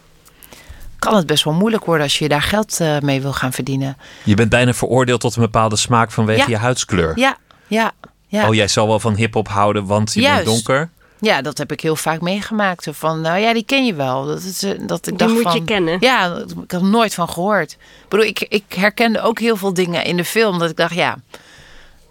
kan 0.99 1.15
het 1.15 1.25
best 1.25 1.43
wel 1.43 1.53
moeilijk 1.53 1.85
worden 1.85 2.03
als 2.05 2.19
je 2.19 2.27
daar 2.27 2.41
geld 2.41 2.79
eh, 2.79 2.99
mee 2.99 3.21
wil 3.21 3.33
gaan 3.33 3.53
verdienen. 3.53 3.97
Je 4.23 4.35
bent 4.35 4.49
bijna 4.49 4.73
veroordeeld 4.73 5.19
tot 5.21 5.35
een 5.35 5.41
bepaalde 5.41 5.75
smaak 5.75 6.11
vanwege 6.11 6.39
Ja. 6.39 6.45
je 6.47 6.57
huidskleur. 6.57 7.11
Ja, 7.19 7.37
ja, 7.67 7.91
ja. 8.27 8.47
Oh, 8.47 8.53
jij 8.53 8.67
zal 8.67 8.87
wel 8.87 8.99
van 8.99 9.15
hip-hop 9.15 9.47
houden, 9.47 9.85
want 9.85 10.13
je 10.13 10.21
Juist. 10.21 10.43
bent 10.43 10.55
donker. 10.55 10.89
Ja, 11.21 11.41
dat 11.41 11.57
heb 11.57 11.71
ik 11.71 11.81
heel 11.81 11.95
vaak 11.95 12.21
meegemaakt. 12.21 12.87
Van, 12.91 13.21
nou 13.21 13.39
ja, 13.39 13.53
die 13.53 13.65
ken 13.65 13.85
je 13.85 13.93
wel. 13.93 14.25
Dat, 14.25 14.41
is, 14.43 14.63
eh, 14.63 14.71
dat 14.87 14.97
ik 14.97 15.03
Die 15.03 15.15
dacht 15.17 15.31
moet 15.31 15.41
van, 15.41 15.53
je 15.55 15.63
kennen. 15.63 15.97
Ja, 15.99 16.35
ik 16.63 16.71
had 16.71 16.81
er 16.81 16.87
nooit 16.87 17.13
van 17.13 17.29
gehoord. 17.29 17.71
Ik 17.71 17.77
bedoel, 18.09 18.25
ik, 18.25 18.39
ik 18.49 18.63
herkende 18.75 19.21
ook 19.21 19.39
heel 19.39 19.57
veel 19.57 19.73
dingen 19.73 20.03
in 20.03 20.17
de 20.17 20.25
film. 20.25 20.59
Dat 20.59 20.69
ik 20.69 20.75
dacht, 20.77 20.93
ja, 20.93 21.17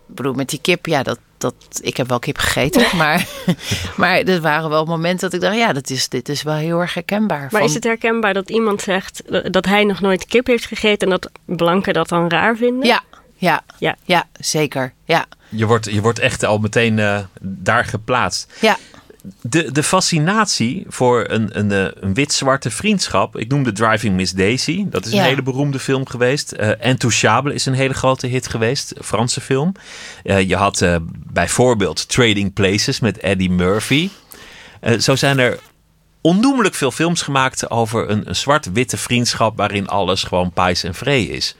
ik 0.09 0.14
bedoel, 0.17 0.33
met 0.35 0.49
die 0.49 0.61
kip, 0.61 0.87
ja, 0.87 1.02
dat, 1.02 1.19
dat, 1.38 1.55
ik 1.83 1.97
heb 1.97 2.09
wel 2.09 2.19
kip 2.19 2.38
gegeten. 2.38 2.87
maar, 2.97 3.26
maar 3.97 4.17
er 4.19 4.40
waren 4.40 4.71
wel 4.71 4.85
momenten 4.85 5.31
dat 5.31 5.33
ik 5.33 5.40
dacht, 5.40 5.57
ja, 5.57 5.73
dat 5.73 5.90
is, 5.90 6.09
dit 6.09 6.29
is 6.29 6.43
wel 6.43 6.55
heel 6.55 6.81
erg 6.81 6.95
herkenbaar. 6.95 7.38
Maar 7.40 7.50
Van- 7.50 7.62
is 7.62 7.75
het 7.75 7.85
herkenbaar 7.85 8.35
dat 8.35 8.50
iemand 8.50 8.83
zegt 8.83 9.23
dat 9.52 9.64
hij 9.67 9.85
nog 9.85 10.00
nooit 10.00 10.26
kip 10.26 10.47
heeft 10.47 10.67
gegeten 10.67 11.09
en 11.12 11.19
dat 11.21 11.31
blanken 11.57 11.95
dat 11.95 12.09
dan 12.09 12.29
raar 12.29 12.57
vinden? 12.57 12.87
Ja, 12.87 13.02
ja, 13.37 13.62
Ja. 13.79 13.97
ja, 14.05 14.29
zeker. 14.40 14.93
Ja, 15.05 15.26
Je 15.49 15.67
wordt, 15.67 15.85
je 15.90 16.00
wordt 16.00 16.19
echt 16.19 16.45
al 16.45 16.59
meteen 16.59 16.99
eh, 16.99 17.19
daar 17.40 17.85
geplaatst. 17.85 18.52
ja. 18.61 18.76
De, 19.43 19.73
de 19.73 19.83
fascinatie 19.83 20.85
voor 20.89 21.25
een, 21.29 21.59
een, 21.59 21.73
eh, 21.73 21.93
een 22.00 22.15
wit-zwarte 22.15 22.71
vriendschap. 22.71 23.37
Ik 23.39 23.49
noemde 23.49 23.73
Driving 23.73 24.15
Miss 24.17 24.33
Daisy. 24.33 24.85
Dat 24.89 25.07
is 25.07 25.12
Ja. 25.12 25.19
een 25.19 25.25
hele 25.25 25.43
beroemde 25.43 25.79
film 25.79 26.07
geweest. 26.09 26.55
Uh, 26.61 26.71
Intouchable 26.81 27.55
is 27.55 27.67
een 27.67 27.73
hele 27.75 27.95
grote 27.95 28.27
hit 28.27 28.49
geweest. 28.49 28.93
een 28.97 29.05
Franse 29.05 29.41
film. 29.41 29.73
Eh, 30.25 30.49
je 30.49 30.57
had 30.57 30.85
bijvoorbeeld 31.33 32.09
Trading 32.09 32.53
Places 32.53 33.00
met 33.00 33.19
Eddie 33.19 33.50
Murphy. 33.50 34.09
Zo 34.99 35.17
zijn 35.17 35.39
er 35.39 35.59
onnoemelijk 36.21 36.75
veel 36.75 36.91
films 36.91 37.23
gemaakt 37.23 37.71
over 37.71 38.11
een, 38.11 38.29
een 38.29 38.37
zwart-witte 38.37 38.97
vriendschap. 38.97 39.57
waarin 39.57 39.89
alles 39.89 40.23
gewoon 40.23 40.53
pais 40.53 40.83
en 40.85 40.95
vree 40.95 41.29
is. 41.29 41.57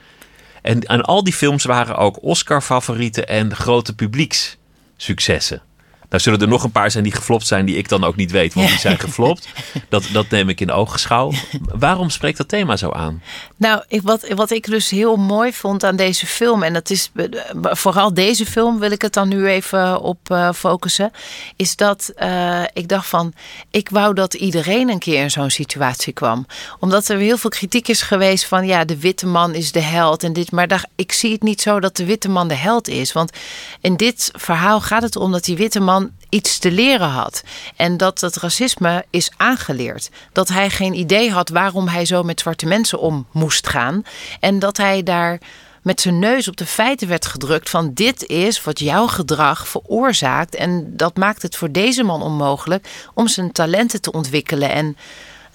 En, 0.61 0.81
en 0.81 1.01
al 1.01 1.23
die 1.23 1.33
films 1.33 1.63
waren 1.63 1.97
ook 1.97 2.23
Oscar-favorieten 2.23 3.27
en 3.27 3.55
grote 3.55 3.95
publiekssuccessen. 3.95 5.61
Nou 6.11 6.23
zullen 6.23 6.41
er 6.41 6.47
nog 6.47 6.63
een 6.63 6.71
paar 6.71 6.91
zijn 6.91 7.03
die 7.03 7.13
geflopt 7.13 7.47
zijn 7.47 7.65
die 7.65 7.75
ik 7.75 7.89
dan 7.89 8.03
ook 8.03 8.15
niet 8.15 8.31
weet, 8.31 8.53
want 8.53 8.67
die 8.67 8.79
zijn 8.79 8.99
geflopt. 8.99 9.47
Dat, 9.89 10.03
dat 10.11 10.29
neem 10.29 10.49
ik 10.49 10.61
in 10.61 10.71
oogschouw. 10.71 11.31
Waarom 11.61 12.09
spreekt 12.09 12.37
dat 12.37 12.47
thema 12.47 12.77
zo 12.77 12.91
aan? 12.91 13.21
Nou, 13.57 13.83
ik, 13.87 14.01
wat, 14.01 14.27
wat 14.27 14.51
ik 14.51 14.65
dus 14.65 14.89
heel 14.89 15.15
mooi 15.15 15.53
vond 15.53 15.83
aan 15.83 15.95
deze 15.95 16.25
film, 16.25 16.63
en 16.63 16.73
dat 16.73 16.89
is 16.89 17.11
eh, 17.15 17.25
vooral 17.61 18.13
deze 18.13 18.45
film 18.45 18.79
wil 18.79 18.91
ik 18.91 19.01
het 19.01 19.13
dan 19.13 19.27
nu 19.27 19.47
even 19.47 20.01
op 20.01 20.29
uh, 20.31 20.51
focussen, 20.53 21.11
is 21.55 21.75
dat 21.75 22.13
uh, 22.17 22.63
ik 22.73 22.87
dacht 22.87 23.07
van, 23.07 23.33
ik 23.69 23.89
wou 23.89 24.13
dat 24.13 24.33
iedereen 24.33 24.89
een 24.89 24.99
keer 24.99 25.21
in 25.21 25.31
zo'n 25.31 25.49
situatie 25.49 26.13
kwam. 26.13 26.45
Omdat 26.79 27.07
er 27.07 27.17
heel 27.17 27.37
veel 27.37 27.49
kritiek 27.49 27.87
is 27.87 28.01
geweest 28.01 28.45
van, 28.45 28.65
ja, 28.65 28.85
de 28.85 28.97
witte 28.97 29.27
man 29.27 29.53
is 29.53 29.71
de 29.71 29.81
held 29.81 30.23
en 30.23 30.33
dit, 30.33 30.51
maar 30.51 30.67
daar, 30.67 30.85
ik 30.95 31.11
zie 31.11 31.31
het 31.31 31.43
niet 31.43 31.61
zo 31.61 31.79
dat 31.79 31.95
de 31.95 32.05
witte 32.05 32.29
man 32.29 32.47
de 32.47 32.55
held 32.55 32.87
is. 32.87 33.13
Want 33.13 33.31
in 33.81 33.95
dit 33.95 34.31
verhaal 34.35 34.81
gaat 34.81 35.03
het 35.03 35.15
om 35.15 35.31
dat 35.31 35.43
die 35.43 35.57
witte 35.57 35.79
man 35.79 36.00
iets 36.29 36.57
te 36.57 36.71
leren 36.71 37.09
had. 37.09 37.43
En 37.75 37.97
dat 37.97 38.21
het 38.21 38.35
racisme 38.35 39.05
is 39.09 39.31
aangeleerd. 39.37 40.09
Dat 40.31 40.47
hij 40.47 40.69
geen 40.69 40.93
idee 40.93 41.31
had 41.31 41.49
waarom 41.49 41.87
hij 41.87 42.05
zo 42.05 42.23
met 42.23 42.39
zwarte 42.39 42.65
mensen 42.65 42.99
om 42.99 43.27
moest 43.31 43.67
gaan. 43.67 44.03
En 44.39 44.59
dat 44.59 44.77
hij 44.77 45.03
daar 45.03 45.39
met 45.81 46.01
zijn 46.01 46.19
neus 46.19 46.47
op 46.47 46.57
de 46.57 46.65
feiten 46.65 47.07
werd 47.07 47.25
gedrukt 47.25 47.69
van 47.69 47.93
dit 47.93 48.25
is 48.25 48.63
wat 48.63 48.79
jouw 48.79 49.07
gedrag 49.07 49.67
veroorzaakt. 49.67 50.55
En 50.55 50.97
dat 50.97 51.17
maakt 51.17 51.41
het 51.41 51.55
voor 51.55 51.71
deze 51.71 52.03
man 52.03 52.21
onmogelijk 52.21 52.87
om 53.13 53.27
zijn 53.27 53.51
talenten 53.51 54.01
te 54.01 54.11
ontwikkelen 54.11 54.69
en 54.69 54.97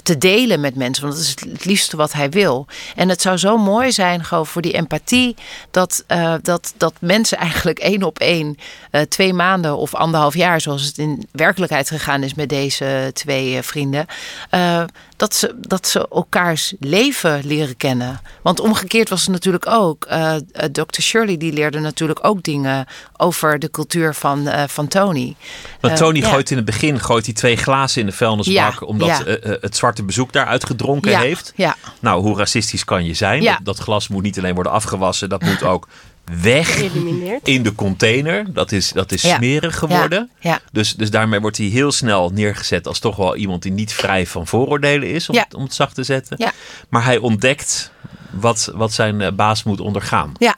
te 0.06 0.18
delen 0.18 0.60
met 0.60 0.74
mensen. 0.74 1.04
Want 1.04 1.16
dat 1.16 1.24
is 1.24 1.30
het 1.30 1.64
liefste 1.64 1.96
wat 1.96 2.12
hij 2.12 2.30
wil. 2.30 2.66
En 2.96 3.08
het 3.08 3.22
zou 3.22 3.36
zo 3.36 3.56
mooi 3.58 3.92
zijn, 3.92 4.24
gewoon 4.24 4.46
voor 4.46 4.62
die 4.62 4.72
empathie, 4.72 5.36
dat, 5.70 6.04
uh, 6.08 6.34
dat, 6.42 6.74
dat 6.76 6.94
mensen 6.98 7.38
eigenlijk 7.38 7.78
één 7.78 8.02
op 8.02 8.18
één, 8.18 8.56
uh, 8.92 9.00
twee 9.00 9.32
maanden 9.32 9.76
of 9.76 9.94
anderhalf 9.94 10.34
jaar, 10.34 10.60
zoals 10.60 10.84
het 10.84 10.98
in 10.98 11.28
werkelijkheid 11.32 11.88
gegaan 11.88 12.22
is 12.22 12.34
met 12.34 12.48
deze 12.48 13.10
twee 13.12 13.54
uh, 13.54 13.62
vrienden, 13.62 14.06
dat 15.16 15.34
ze, 15.34 15.54
dat 15.60 15.86
ze 15.88 16.08
elkaars 16.08 16.74
leven 16.78 17.40
leren 17.44 17.76
kennen. 17.76 18.20
Want 18.42 18.60
omgekeerd 18.60 19.08
was 19.08 19.20
het 19.20 19.30
natuurlijk 19.30 19.66
ook. 19.66 20.06
Uh, 20.10 20.34
Dr. 20.72 21.00
Shirley 21.00 21.36
die 21.36 21.52
leerde 21.52 21.78
natuurlijk 21.78 22.18
ook 22.22 22.42
dingen 22.42 22.86
over 23.16 23.58
de 23.58 23.70
cultuur 23.70 24.14
van, 24.14 24.46
uh, 24.46 24.62
van 24.66 24.88
Tony. 24.88 25.36
Want 25.80 25.96
Tony 25.96 26.18
uh, 26.18 26.28
gooit 26.28 26.48
ja. 26.48 26.56
in 26.56 26.62
het 26.62 26.70
begin 26.70 27.00
gooit 27.00 27.24
hij 27.24 27.34
twee 27.34 27.56
glazen 27.56 28.00
in 28.00 28.06
de 28.06 28.12
vuilnisbak... 28.12 28.80
Ja, 28.80 28.86
omdat 28.86 29.08
ja. 29.08 29.22
het 29.60 29.76
zwarte 29.76 30.02
bezoek 30.02 30.32
daaruit 30.32 30.64
gedronken 30.66 31.18
heeft. 31.18 31.52
Nou, 32.00 32.22
hoe 32.22 32.36
racistisch 32.36 32.84
kan 32.84 33.04
je 33.04 33.14
zijn? 33.14 33.44
Dat, 33.44 33.58
dat 33.62 33.78
glas 33.78 34.08
moet 34.08 34.22
niet 34.22 34.38
alleen 34.38 34.54
worden 34.54 34.72
afgewassen... 34.72 35.28
dat 35.28 35.42
moet 35.42 35.62
ook 35.72 35.88
weg 36.42 36.82
in 37.42 37.62
de 37.62 37.74
container. 37.74 38.52
Dat 38.52 38.72
is, 38.72 38.92
dat 38.92 39.12
is 39.12 39.22
ja. 39.22 39.36
smerig 39.36 39.78
geworden. 39.78 40.30
Ja. 40.40 40.50
Ja. 40.50 40.60
Dus, 40.72 40.94
dus 40.94 41.10
daarmee 41.10 41.40
wordt 41.40 41.56
hij 41.56 41.66
heel 41.66 41.92
snel 41.92 42.30
neergezet 42.30 42.86
als 42.86 42.98
toch 42.98 43.16
wel 43.16 43.36
iemand 43.36 43.62
die 43.62 43.72
niet 43.72 43.92
vrij 43.92 44.26
van 44.26 44.46
vooroordelen 44.46 45.08
is, 45.08 45.28
om, 45.28 45.36
het, 45.36 45.54
om 45.54 45.62
het 45.62 45.74
zacht 45.74 45.94
te 45.94 46.02
zetten. 46.02 46.52
Maar 46.88 47.04
hij 47.04 47.18
ontdekt 47.18 47.90
wat, 48.30 48.70
wat 48.74 48.92
zijn 48.92 49.36
baas 49.36 49.62
moet 49.62 49.80
ondergaan. 49.80 50.32
Ja, 50.38 50.56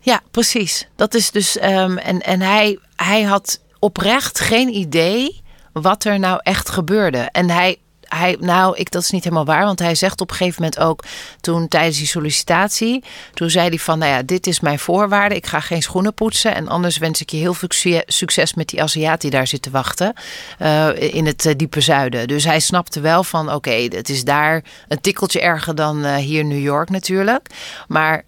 ja 0.00 0.20
precies. 0.30 0.88
Dat 0.96 1.14
is 1.14 1.30
dus. 1.30 1.62
Um, 1.62 1.98
en 1.98 2.22
en 2.22 2.40
hij, 2.40 2.78
hij 2.96 3.22
had 3.22 3.60
oprecht 3.78 4.40
geen 4.40 4.74
idee 4.74 5.42
wat 5.72 6.04
er 6.04 6.18
nou 6.18 6.40
echt 6.42 6.68
gebeurde. 6.68 7.18
En 7.18 7.50
hij 7.50 7.78
hij, 8.08 8.36
nou, 8.40 8.76
ik, 8.76 8.90
dat 8.90 9.02
is 9.02 9.10
niet 9.10 9.24
helemaal 9.24 9.44
waar. 9.44 9.64
Want 9.64 9.78
hij 9.78 9.94
zegt 9.94 10.20
op 10.20 10.30
een 10.30 10.36
gegeven 10.36 10.62
moment 10.62 10.80
ook 10.80 11.04
toen 11.40 11.68
tijdens 11.68 11.98
die 11.98 12.06
sollicitatie. 12.06 13.04
Toen 13.34 13.50
zei 13.50 13.68
hij 13.68 13.78
van, 13.78 13.98
nou 13.98 14.12
ja, 14.12 14.22
dit 14.22 14.46
is 14.46 14.60
mijn 14.60 14.78
voorwaarde. 14.78 15.34
Ik 15.34 15.46
ga 15.46 15.60
geen 15.60 15.82
schoenen 15.82 16.14
poetsen. 16.14 16.54
En 16.54 16.68
anders 16.68 16.98
wens 16.98 17.20
ik 17.20 17.30
je 17.30 17.36
heel 17.36 17.54
veel 17.54 17.68
succes 18.06 18.54
met 18.54 18.68
die 18.68 18.82
Aziat 18.82 19.20
die 19.20 19.30
daar 19.30 19.46
zit 19.46 19.62
te 19.62 19.70
wachten. 19.70 20.14
Uh, 20.62 20.88
in 21.14 21.26
het 21.26 21.44
uh, 21.44 21.52
diepe 21.56 21.80
zuiden. 21.80 22.28
Dus 22.28 22.44
hij 22.44 22.60
snapte 22.60 23.00
wel 23.00 23.24
van, 23.24 23.52
oké, 23.52 23.70
het 23.70 24.08
is 24.08 24.24
daar 24.24 24.64
een 24.88 25.00
tikkeltje 25.00 25.40
erger 25.40 25.74
dan 25.74 26.04
uh, 26.04 26.14
hier 26.14 26.40
in 26.40 26.48
New 26.48 26.62
York 26.62 26.90
natuurlijk. 26.90 27.46
Maar 27.88 28.24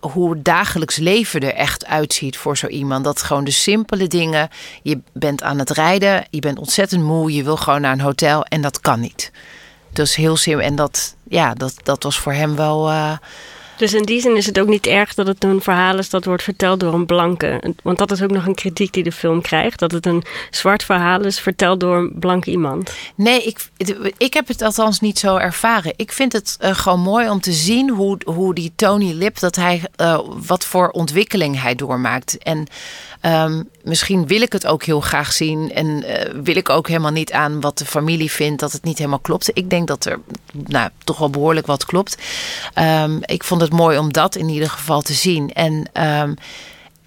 hoe 0.00 0.42
dagelijks 0.42 0.96
leven 0.96 1.40
er 1.40 1.54
echt 1.54 1.86
uitziet 1.86 2.36
voor 2.36 2.56
zo 2.56 2.66
iemand. 2.66 3.04
Dat 3.04 3.22
gewoon 3.22 3.44
de 3.44 3.50
simpele 3.50 4.06
dingen. 4.06 4.48
Je 4.82 5.00
bent 5.12 5.42
aan 5.42 5.58
het 5.58 5.70
rijden, 5.70 6.24
je 6.30 6.40
bent 6.40 6.58
ontzettend 6.58 7.02
moe, 7.02 7.32
je 7.34 7.42
wil 7.42 7.56
gewoon 7.56 7.80
naar 7.80 7.92
een 7.92 8.00
hotel 8.00 8.44
en 8.44 8.60
dat 8.60 8.80
kan 8.80 9.00
niet. 9.00 9.30
Dus 9.92 10.14
heel 10.14 10.36
simpel. 10.36 10.66
En 10.66 10.76
dat, 10.76 11.14
ja, 11.28 11.54
dat, 11.54 11.74
dat 11.82 12.02
was 12.02 12.18
voor 12.18 12.32
hem 12.32 12.56
wel. 12.56 12.90
Uh, 12.90 13.16
dus 13.82 13.94
in 13.94 14.02
die 14.02 14.20
zin 14.20 14.36
is 14.36 14.46
het 14.46 14.60
ook 14.60 14.68
niet 14.68 14.86
erg 14.86 15.14
dat 15.14 15.26
het 15.26 15.44
een 15.44 15.60
verhaal 15.60 15.98
is 15.98 16.10
dat 16.10 16.24
wordt 16.24 16.42
verteld 16.42 16.80
door 16.80 16.94
een 16.94 17.06
blanke. 17.06 17.74
Want 17.82 17.98
dat 17.98 18.10
is 18.10 18.22
ook 18.22 18.30
nog 18.30 18.46
een 18.46 18.54
kritiek 18.54 18.92
die 18.92 19.02
de 19.02 19.12
film 19.12 19.40
krijgt. 19.40 19.78
Dat 19.78 19.92
het 19.92 20.06
een 20.06 20.22
zwart 20.50 20.84
verhaal 20.84 21.20
is 21.20 21.40
verteld 21.40 21.80
door 21.80 21.96
een 21.96 22.12
blanke 22.14 22.50
iemand. 22.50 22.94
Nee, 23.14 23.42
ik, 23.42 23.68
ik 24.16 24.34
heb 24.34 24.48
het 24.48 24.62
althans 24.62 25.00
niet 25.00 25.18
zo 25.18 25.36
ervaren. 25.36 25.92
Ik 25.96 26.12
vind 26.12 26.32
het 26.32 26.56
uh, 26.60 26.74
gewoon 26.74 27.00
mooi 27.00 27.28
om 27.28 27.40
te 27.40 27.52
zien 27.52 27.90
hoe, 27.90 28.18
hoe 28.24 28.54
die 28.54 28.72
Tony 28.76 29.12
Lip, 29.12 29.38
dat 29.38 29.56
hij, 29.56 29.82
uh, 30.00 30.20
wat 30.46 30.64
voor 30.64 30.88
ontwikkeling 30.88 31.60
hij 31.60 31.74
doormaakt. 31.74 32.38
En 32.38 32.66
um, 33.22 33.68
misschien 33.82 34.26
wil 34.26 34.40
ik 34.40 34.52
het 34.52 34.66
ook 34.66 34.84
heel 34.84 35.00
graag 35.00 35.32
zien. 35.32 35.74
En 35.74 35.86
uh, 35.86 36.42
wil 36.42 36.56
ik 36.56 36.68
ook 36.68 36.88
helemaal 36.88 37.10
niet 37.10 37.32
aan 37.32 37.60
wat 37.60 37.78
de 37.78 37.86
familie 37.86 38.30
vindt 38.30 38.60
dat 38.60 38.72
het 38.72 38.84
niet 38.84 38.98
helemaal 38.98 39.18
klopt. 39.18 39.50
Ik 39.52 39.70
denk 39.70 39.88
dat 39.88 40.04
er 40.04 40.20
nou, 40.52 40.90
toch 41.04 41.18
wel 41.18 41.30
behoorlijk 41.30 41.66
wat 41.66 41.84
klopt. 41.84 42.16
Um, 42.78 43.18
ik 43.22 43.44
vond 43.44 43.60
het 43.60 43.72
mooi 43.72 43.98
om 43.98 44.12
dat 44.12 44.36
in 44.36 44.48
ieder 44.48 44.70
geval 44.70 45.02
te 45.02 45.12
zien. 45.12 45.52
En 45.52 45.90
um, 46.22 46.34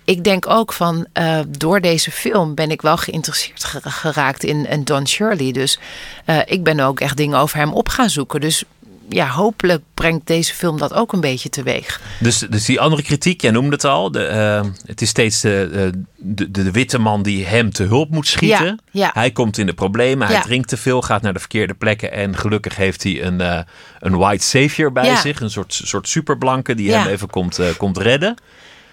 ik 0.05 0.23
denk 0.23 0.49
ook 0.49 0.73
van 0.73 1.07
uh, 1.13 1.39
door 1.47 1.81
deze 1.81 2.11
film 2.11 2.55
ben 2.55 2.71
ik 2.71 2.81
wel 2.81 2.97
geïnteresseerd 2.97 3.63
geraakt 3.83 4.43
in, 4.43 4.69
in 4.69 4.83
Don 4.83 5.07
Shirley. 5.07 5.51
Dus 5.51 5.79
uh, 6.25 6.39
ik 6.45 6.63
ben 6.63 6.79
ook 6.79 6.99
echt 6.99 7.17
dingen 7.17 7.39
over 7.39 7.57
hem 7.57 7.73
op 7.73 7.89
gaan 7.89 8.09
zoeken. 8.09 8.41
Dus 8.41 8.63
ja, 9.09 9.27
hopelijk 9.27 9.83
brengt 9.93 10.27
deze 10.27 10.53
film 10.53 10.77
dat 10.77 10.93
ook 10.93 11.13
een 11.13 11.19
beetje 11.19 11.49
teweeg. 11.49 12.01
Dus, 12.19 12.39
dus 12.39 12.65
die 12.65 12.79
andere 12.79 13.03
kritiek, 13.03 13.41
jij 13.41 13.51
noemde 13.51 13.71
het 13.71 13.83
al. 13.83 14.11
De, 14.11 14.29
uh, 14.63 14.71
het 14.85 15.01
is 15.01 15.09
steeds 15.09 15.41
de, 15.41 15.91
de, 16.15 16.51
de, 16.51 16.71
witte 16.71 16.97
man 16.97 17.23
die 17.23 17.45
hem 17.45 17.71
te 17.71 17.83
hulp 17.83 18.09
moet 18.09 18.27
schieten. 18.27 18.81
Ja, 18.91 19.05
ja. 19.05 19.09
Hij 19.13 19.31
komt 19.31 19.57
in 19.57 19.65
de 19.65 19.73
problemen, 19.73 20.27
hij 20.27 20.35
ja. 20.35 20.41
drinkt 20.41 20.67
te 20.67 20.77
veel, 20.77 21.01
gaat 21.01 21.21
naar 21.21 21.33
de 21.33 21.39
verkeerde 21.39 21.73
plekken. 21.73 22.11
En 22.11 22.37
gelukkig 22.37 22.75
heeft 22.75 23.03
hij 23.03 23.23
een, 23.23 23.39
uh, 23.39 23.59
een 23.99 24.17
white 24.17 24.43
savior 24.43 24.91
bij 24.91 25.15
zich. 25.15 25.41
Een 25.41 25.49
soort, 25.49 25.73
soort 25.73 26.07
superblanke 26.07 26.75
die 26.75 26.93
hem 26.93 27.07
even 27.07 27.29
komt, 27.29 27.59
uh, 27.59 27.67
komt 27.77 27.97
redden. 27.97 28.35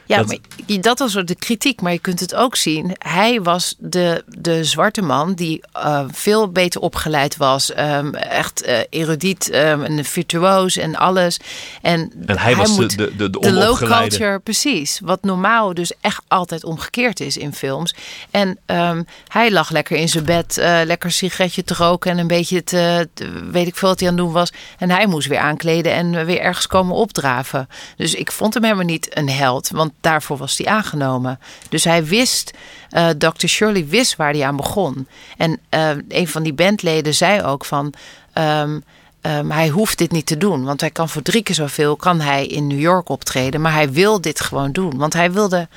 Ja, 0.07 0.17
dat... 0.17 0.27
maar 0.27 0.81
dat 0.81 0.99
was 0.99 1.13
de 1.13 1.35
kritiek. 1.35 1.81
Maar 1.81 1.93
je 1.93 1.99
kunt 1.99 2.21
het 2.21 2.35
ook 2.35 2.57
zien. 2.57 2.97
Hij 2.99 3.43
was 3.43 3.75
de, 3.79 4.25
de 4.27 4.65
zwarte 4.65 5.03
man 5.03 5.35
die 5.35 5.65
uh, 5.77 6.05
veel 6.11 6.49
beter 6.49 6.81
opgeleid 6.81 7.37
was. 7.37 7.79
Um, 7.79 8.15
echt 8.15 8.67
uh, 8.67 8.79
erudiet 8.91 9.55
um, 9.55 9.83
en 9.83 10.05
virtuoos 10.05 10.77
en 10.77 10.97
alles. 10.97 11.41
En, 11.83 12.13
en 12.27 12.39
hij, 12.39 12.53
hij 12.53 12.57
was 12.57 12.77
moet, 12.77 12.99
de, 12.99 13.17
de, 13.17 13.31
de, 13.31 13.39
de 13.41 13.53
low 13.53 13.77
culture, 13.77 14.39
precies. 14.39 15.01
Wat 15.05 15.23
normaal 15.23 15.75
dus 15.75 15.93
echt 16.01 16.23
altijd 16.29 16.65
omgekeerd 16.65 17.21
is 17.21 17.37
in 17.37 17.55
films. 17.55 17.95
En 18.31 18.59
um, 18.67 19.07
hij 19.29 19.51
lag 19.51 19.71
lekker 19.71 19.97
in 19.97 20.09
zijn 20.09 20.25
bed, 20.25 20.57
uh, 20.59 20.81
lekker 20.85 21.09
een 21.09 21.15
sigaretje 21.15 21.65
te 21.65 21.75
roken 21.75 22.11
en 22.11 22.19
een 22.19 22.27
beetje 22.27 22.65
te, 22.65 23.09
te, 23.15 23.51
weet 23.51 23.67
ik 23.67 23.77
veel 23.77 23.89
wat 23.89 24.01
hij 24.01 24.09
aan 24.09 24.15
het 24.15 24.25
doen 24.25 24.33
was. 24.33 24.53
En 24.79 24.91
hij 24.91 25.07
moest 25.07 25.29
weer 25.29 25.39
aankleden 25.39 25.93
en 25.93 26.25
weer 26.25 26.41
ergens 26.41 26.67
komen 26.67 26.95
opdraven. 26.95 27.69
Dus 27.97 28.15
ik 28.15 28.33
vond 28.33 28.55
hem 28.55 28.63
helemaal 28.63 28.85
niet 28.85 29.17
een 29.17 29.31
held. 29.31 29.71
Daarvoor 30.01 30.37
was 30.37 30.59
hij 30.59 30.67
aangenomen. 30.67 31.39
Dus 31.69 31.85
hij 31.85 32.05
wist, 32.05 32.51
uh, 32.91 33.09
Dr. 33.09 33.47
Shirley 33.47 33.87
wist 33.87 34.17
waar 34.17 34.33
hij 34.33 34.45
aan 34.45 34.57
begon. 34.57 35.09
En 35.37 35.59
uh, 35.71 35.91
een 36.09 36.29
van 36.29 36.43
die 36.43 36.53
bandleden 36.53 37.15
zei 37.15 37.43
ook 37.43 37.65
van. 37.65 37.95
Um, 38.35 38.85
um, 39.23 39.51
hij 39.51 39.69
hoeft 39.69 39.99
dit 39.99 40.13
niet 40.13 40.27
te 40.27 40.37
doen, 40.37 40.65
want 40.65 40.81
hij 40.81 40.91
kan 40.91 41.09
voor 41.09 41.23
drie 41.23 41.43
keer 41.43 41.55
zoveel 41.55 41.97
kan 41.97 42.21
hij 42.21 42.47
in 42.47 42.67
New 42.67 42.81
York 42.81 43.09
optreden. 43.09 43.61
Maar 43.61 43.73
hij 43.73 43.91
wil 43.91 44.21
dit 44.21 44.41
gewoon 44.41 44.73
doen, 44.73 44.97
want 44.97 45.13
hij 45.13 45.33
wilde, 45.33 45.69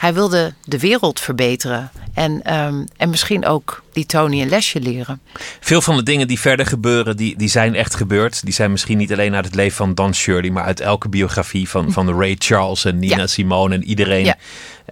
hij 0.00 0.14
wilde 0.14 0.54
de 0.64 0.78
wereld 0.78 1.20
verbeteren. 1.20 1.90
En, 2.14 2.54
um, 2.54 2.86
en 2.96 3.10
misschien 3.10 3.46
ook 3.46 3.82
die 3.92 4.06
Tony 4.06 4.42
een 4.42 4.48
lesje 4.48 4.80
leren. 4.80 5.20
Veel 5.60 5.82
van 5.82 5.96
de 5.96 6.02
dingen 6.02 6.28
die 6.28 6.40
verder 6.40 6.66
gebeuren, 6.66 7.16
die, 7.16 7.36
die 7.36 7.48
zijn 7.48 7.74
echt 7.74 7.94
gebeurd. 7.94 8.44
Die 8.44 8.54
zijn 8.54 8.70
misschien 8.70 8.98
niet 8.98 9.12
alleen 9.12 9.34
uit 9.34 9.44
het 9.44 9.54
leven 9.54 9.76
van 9.76 9.94
Don 9.94 10.14
Shirley, 10.14 10.50
maar 10.50 10.64
uit 10.64 10.80
elke 10.80 11.08
biografie 11.08 11.68
van, 11.68 11.92
van 11.92 12.18
Ray 12.18 12.36
Charles 12.38 12.84
en 12.84 12.98
Nina 12.98 13.16
ja. 13.16 13.26
Simone 13.26 13.74
en 13.74 13.84
iedereen. 13.84 14.24
Ja. 14.24 14.36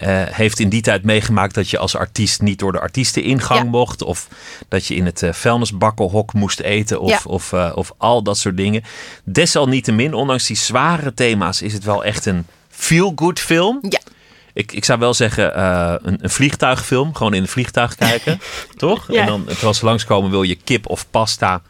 Uh, 0.02 0.22
heeft 0.30 0.58
in 0.58 0.68
die 0.68 0.82
tijd 0.82 1.04
meegemaakt 1.04 1.54
dat 1.54 1.70
je 1.70 1.78
als 1.78 1.96
artiest 1.96 2.42
niet 2.42 2.58
door 2.58 2.72
de 2.72 2.80
artiesteningang 2.80 3.62
ja. 3.62 3.68
mocht. 3.68 4.02
Of 4.02 4.28
dat 4.68 4.86
je 4.86 4.94
in 4.94 5.06
het 5.06 5.22
uh, 5.22 5.32
vuilnisbakkenhok 5.32 6.32
moest 6.32 6.60
eten. 6.60 7.00
Of, 7.00 7.26
of, 7.26 7.52
uh, 7.52 7.72
of 7.74 7.92
al 7.96 8.22
dat 8.22 8.38
soort 8.38 8.56
dingen. 8.56 8.82
Desalniettemin, 9.24 10.14
ondanks 10.14 10.46
die 10.46 10.56
zware 10.56 11.14
thema's, 11.14 11.62
is 11.62 11.72
het 11.72 11.84
wel 11.84 12.04
echt 12.04 12.26
een 12.26 12.46
feel-good 12.68 13.40
film. 13.40 13.78
Ja. 13.88 14.00
Ik, 14.58 14.72
ik 14.72 14.84
zou 14.84 14.98
wel 14.98 15.14
zeggen, 15.14 15.58
uh, 15.58 15.94
een, 16.02 16.18
een, 16.20 16.30
vliegtuigfilm. 16.30 17.14
Gewoon 17.14 17.34
in 17.34 17.42
een 17.42 17.48
vliegtuig 17.48 17.94
kijken. 17.94 18.40
toch? 18.76 19.12
Ja. 19.12 19.20
En 19.20 19.26
dan 19.26 19.44
terwijl 19.44 19.74
ze 19.74 19.84
langskomen 19.84 20.30
wil 20.30 20.42
je 20.42 20.54
kip 20.54 20.86
of 20.88 21.10
pasta. 21.10 21.62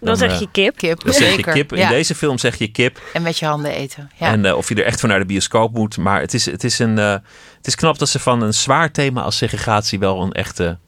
Dan, 0.00 0.16
zeg 0.16 0.30
eh, 0.30 0.40
je 0.40 0.48
kip. 0.50 0.76
Kip, 0.76 1.04
Dan 1.04 1.14
zeg 1.14 1.36
je 1.36 1.42
kip. 1.42 1.72
In 1.72 1.78
ja. 1.78 1.88
deze 1.88 2.14
film 2.14 2.38
zeg 2.38 2.56
je 2.56 2.68
kip. 2.68 3.00
En 3.12 3.22
met 3.22 3.38
je 3.38 3.46
handen 3.46 3.70
eten. 3.70 4.10
Ja. 4.18 4.26
En 4.26 4.44
eh, 4.44 4.56
of 4.56 4.68
je 4.68 4.74
er 4.74 4.84
echt 4.84 5.00
voor 5.00 5.08
naar 5.08 5.18
de 5.18 5.24
bioscoop 5.24 5.74
moet. 5.74 5.96
Maar 5.96 6.20
het 6.20 6.34
is, 6.34 6.46
het, 6.46 6.64
is 6.64 6.78
een, 6.78 6.98
eh, 6.98 7.10
het 7.56 7.66
is 7.66 7.74
knap 7.74 7.98
dat 7.98 8.08
ze 8.08 8.18
van 8.18 8.42
een 8.42 8.54
zwaar 8.54 8.92
thema 8.92 9.22
als 9.22 9.36
segregatie 9.36 9.98
wel 9.98 10.22
een 10.22 10.32
echte 10.32 10.78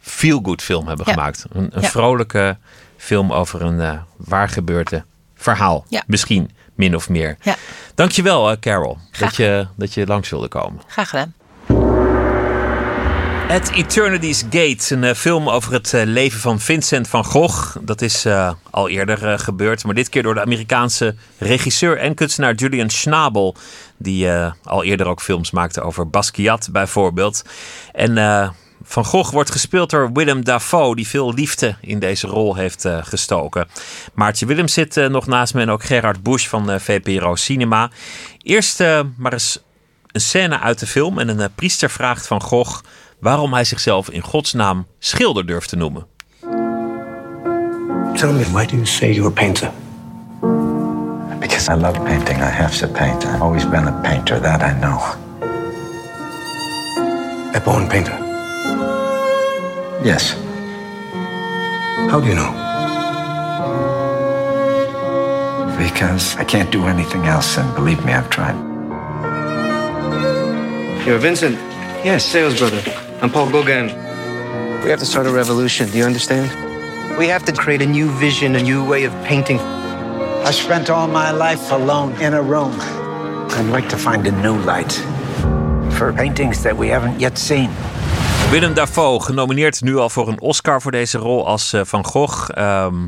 feel-good 0.00 0.62
film 0.62 0.86
hebben 0.86 1.06
Ja. 1.06 1.12
gemaakt. 1.12 1.44
Een, 1.52 1.70
een 1.72 1.82
Ja. 1.82 1.88
vrolijke 1.88 2.58
film 2.96 3.32
over 3.32 3.62
een 3.62 3.80
eh 3.80 3.98
waar 4.16 4.48
gebeurde 4.48 5.04
verhaal. 5.34 5.84
Ja. 5.88 6.02
Misschien 6.06 6.50
min 6.74 6.94
of 6.94 7.08
meer. 7.08 7.36
Ja. 7.42 7.56
Dankjewel 7.94 8.50
eh 8.50 8.56
Carol 8.60 8.98
Graag 9.10 9.28
dat 9.28 9.36
je, 9.36 9.66
dat 9.76 9.94
je 9.94 10.06
langs 10.06 10.30
wilde 10.30 10.48
komen. 10.48 10.82
Graag 10.86 11.08
gedaan. 11.08 11.34
At 13.48 13.70
Eternity's 13.70 14.44
Gate, 14.50 14.94
een 14.94 15.04
eh, 15.04 15.14
film 15.14 15.48
over 15.48 15.72
het 15.72 15.94
eh, 15.94 16.02
leven 16.04 16.40
van 16.40 16.60
Vincent 16.60 17.08
van 17.08 17.24
Gogh. 17.24 17.76
Dat 17.80 18.02
is 18.02 18.26
al 18.70 18.88
eerder 18.88 19.38
gebeurd, 19.38 19.84
maar 19.84 19.94
dit 19.94 20.08
keer 20.08 20.22
door 20.22 20.34
de 20.34 20.40
Amerikaanse 20.40 21.14
regisseur 21.38 21.98
en 21.98 22.14
kunstenaar 22.14 22.54
Julian 22.54 22.90
Schnabel. 22.90 23.56
Die 23.96 24.30
al 24.64 24.84
eerder 24.84 25.06
ook 25.06 25.20
films 25.20 25.50
maakte 25.50 25.80
over 25.80 26.10
Basquiat 26.10 26.68
bijvoorbeeld. 26.72 27.44
En 27.92 28.16
Van 28.84 29.04
Gogh 29.04 29.32
wordt 29.32 29.50
gespeeld 29.50 29.90
door 29.90 30.12
Willem 30.12 30.44
Dafoe, 30.44 30.96
die 30.96 31.08
veel 31.08 31.34
liefde 31.34 31.76
in 31.80 31.98
deze 31.98 32.26
rol 32.26 32.54
heeft 32.54 32.84
eh, 32.84 32.98
gestoken. 33.02 33.66
Maartje 34.14 34.46
Willems 34.46 34.72
zit 34.72 34.96
eh, 34.96 35.06
nog 35.06 35.26
naast 35.26 35.54
me 35.54 35.60
en 35.60 35.70
ook 35.70 35.84
Gerard 35.84 36.22
Busch 36.22 36.48
van 36.48 36.70
eh, 36.70 36.78
VPRO 36.78 37.36
Cinema. 37.36 37.90
Eerst 38.42 38.80
eh, 38.80 39.00
maar 39.16 39.32
eens 39.32 39.58
een 40.06 40.20
scène 40.20 40.58
uit 40.58 40.78
de 40.78 40.86
film 40.86 41.18
en 41.18 41.28
een 41.28 41.54
priester 41.54 41.90
vraagt 41.90 42.26
Van 42.26 42.42
Gogh 42.42 42.80
waarom 43.20 43.52
hij 43.52 43.64
zichzelf 43.64 44.10
in 44.10 44.20
godsnaam 44.20 44.86
schilder 44.98 45.46
durft 45.46 45.68
te 45.68 45.76
noemen. 45.76 46.06
Tell 48.14 48.32
me, 48.32 48.44
why 48.52 48.66
do 48.66 48.74
you 48.74 48.86
say 48.86 49.12
you're 49.12 49.28
a 49.28 49.32
painter? 49.32 49.70
Because 51.40 51.72
I 51.72 51.74
love 51.74 52.00
painting. 52.00 52.38
I 52.38 52.50
have 52.50 52.78
to 52.78 52.88
paint. 52.88 53.24
I've 53.24 53.40
always 53.40 53.68
been 53.68 53.86
a 53.86 54.00
painter, 54.02 54.40
that 54.40 54.62
I 54.62 54.78
know. 54.78 55.00
A 57.54 57.60
born 57.64 57.86
painter. 57.86 58.31
Yes. 60.04 60.32
How 62.10 62.20
do 62.20 62.26
you 62.26 62.34
know? 62.34 62.50
Because 65.78 66.36
I 66.36 66.44
can't 66.44 66.72
do 66.72 66.86
anything 66.86 67.26
else, 67.26 67.56
and 67.56 67.72
believe 67.76 68.04
me, 68.04 68.12
I've 68.12 68.28
tried. 68.28 68.56
You're 71.06 71.18
Vincent. 71.18 71.54
Yes, 72.04 72.24
sales 72.24 72.58
brother. 72.58 72.82
I'm 73.20 73.30
Paul 73.30 73.50
Gauguin. 73.50 73.86
We 74.82 74.90
have 74.90 74.98
to 74.98 75.06
start 75.06 75.26
a 75.26 75.30
revolution. 75.30 75.88
Do 75.88 75.98
you 75.98 76.04
understand? 76.04 76.50
We 77.16 77.28
have 77.28 77.44
to 77.44 77.52
create 77.52 77.82
a 77.82 77.86
new 77.86 78.10
vision, 78.18 78.56
a 78.56 78.62
new 78.62 78.84
way 78.84 79.04
of 79.04 79.12
painting. 79.24 79.60
I 79.60 80.50
spent 80.50 80.90
all 80.90 81.06
my 81.06 81.30
life 81.30 81.70
alone 81.70 82.20
in 82.20 82.34
a 82.34 82.42
room. 82.42 82.74
I'd 82.80 83.70
like 83.70 83.88
to 83.90 83.96
find 83.96 84.26
a 84.26 84.32
new 84.42 84.58
light 84.62 84.92
for 85.96 86.12
paintings 86.12 86.64
that 86.64 86.76
we 86.76 86.88
haven't 86.88 87.20
yet 87.20 87.38
seen. 87.38 87.70
Willem 88.52 88.74
Dafoe, 88.74 89.22
genomineerd 89.22 89.80
nu 89.80 89.96
al 89.96 90.10
voor 90.10 90.28
een 90.28 90.40
Oscar 90.40 90.82
voor 90.82 90.90
deze 90.90 91.18
rol 91.18 91.46
als 91.46 91.72
eh, 91.72 91.80
Van 91.84 92.04
Gogh. 92.04 92.50
Ehm, 92.54 93.02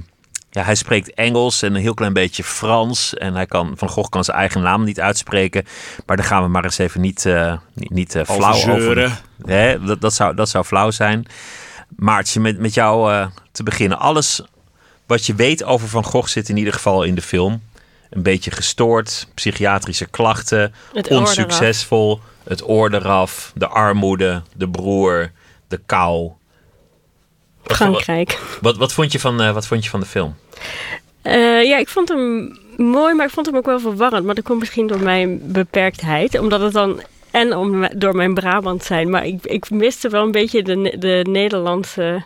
ja, 0.50 0.62
hij 0.62 0.74
spreekt 0.74 1.14
Engels 1.14 1.62
en 1.62 1.74
een 1.74 1.80
heel 1.80 1.94
klein 1.94 2.12
beetje 2.12 2.44
Frans. 2.44 3.14
En 3.14 3.34
hij 3.34 3.46
kan, 3.46 3.72
Van 3.76 3.88
Gogh 3.88 4.08
kan 4.08 4.24
zijn 4.24 4.36
eigen 4.36 4.62
naam 4.62 4.84
niet 4.84 5.00
uitspreken. 5.00 5.64
Maar 6.06 6.16
daar 6.16 6.26
gaan 6.26 6.42
we 6.42 6.48
maar 6.48 6.64
eens 6.64 6.78
even 6.78 7.00
niet, 7.00 7.26
eh, 7.26 7.56
niet, 7.74 7.90
niet 7.90 8.14
eh, 8.14 8.24
flauw 8.24 8.52
over. 8.52 8.80
zeuren. 8.80 9.18
Hè, 9.44 9.84
dat, 9.84 10.00
dat, 10.00 10.14
zou, 10.14 10.34
dat 10.34 10.48
zou 10.48 10.64
flauw 10.64 10.90
zijn. 10.90 11.26
Maartje, 11.96 12.40
met, 12.40 12.58
met 12.58 12.74
jou 12.74 13.12
eh, 13.12 13.26
te 13.52 13.62
beginnen. 13.62 13.98
Alles 13.98 14.42
wat 15.06 15.26
je 15.26 15.34
weet 15.34 15.64
over 15.64 15.88
Van 15.88 16.04
Gogh 16.04 16.28
zit 16.28 16.48
in 16.48 16.56
ieder 16.56 16.72
geval 16.72 17.02
in 17.02 17.14
de 17.14 17.22
film. 17.22 17.62
Een 18.10 18.22
beetje 18.22 18.50
gestoord, 18.50 19.28
psychiatrische 19.34 20.06
klachten, 20.06 20.74
onsuccesvol, 21.08 22.20
het 22.44 22.68
oor 22.68 22.94
eraf, 22.94 23.52
de 23.54 23.66
armoede, 23.68 24.42
de 24.56 24.68
broer, 24.68 25.30
de 25.68 25.80
kou. 25.86 26.30
Wat- 27.62 27.76
Frankrijk. 27.76 28.40
Wat, 28.60 28.76
wat, 28.76 28.92
vond 28.92 29.12
je 29.12 29.20
van, 29.20 29.40
eh, 29.40 29.52
wat 29.52 29.66
vond 29.66 29.84
je 29.84 29.90
van 29.90 30.00
de 30.00 30.06
film? 30.06 30.34
Eh, 31.22 31.62
ja, 31.64 31.78
ik 31.78 31.88
vond 31.88 32.08
hem 32.08 32.58
mooi, 32.76 33.14
maar 33.14 33.26
ik 33.26 33.32
vond 33.32 33.46
hem 33.46 33.56
ook 33.56 33.66
wel 33.66 33.80
verwarrend. 33.80 34.24
Maar 34.24 34.34
dat 34.34 34.44
komt 34.44 34.58
misschien 34.60 34.86
door 34.86 35.00
mijn 35.02 35.40
beperktheid. 35.52 36.38
Omdat 36.38 36.60
het 36.60 36.72
dan... 36.72 37.02
En 37.30 37.56
om, 37.56 37.88
door 37.96 38.14
mijn 38.16 38.34
Brabant 38.34 38.84
zijn. 38.84 39.10
Maar 39.10 39.26
ik, 39.26 39.44
ik 39.46 39.70
miste 39.70 40.08
wel 40.08 40.22
een 40.22 40.30
beetje 40.32 40.62
de, 40.62 40.96
de 40.98 41.26
Nederlandse 41.30 42.24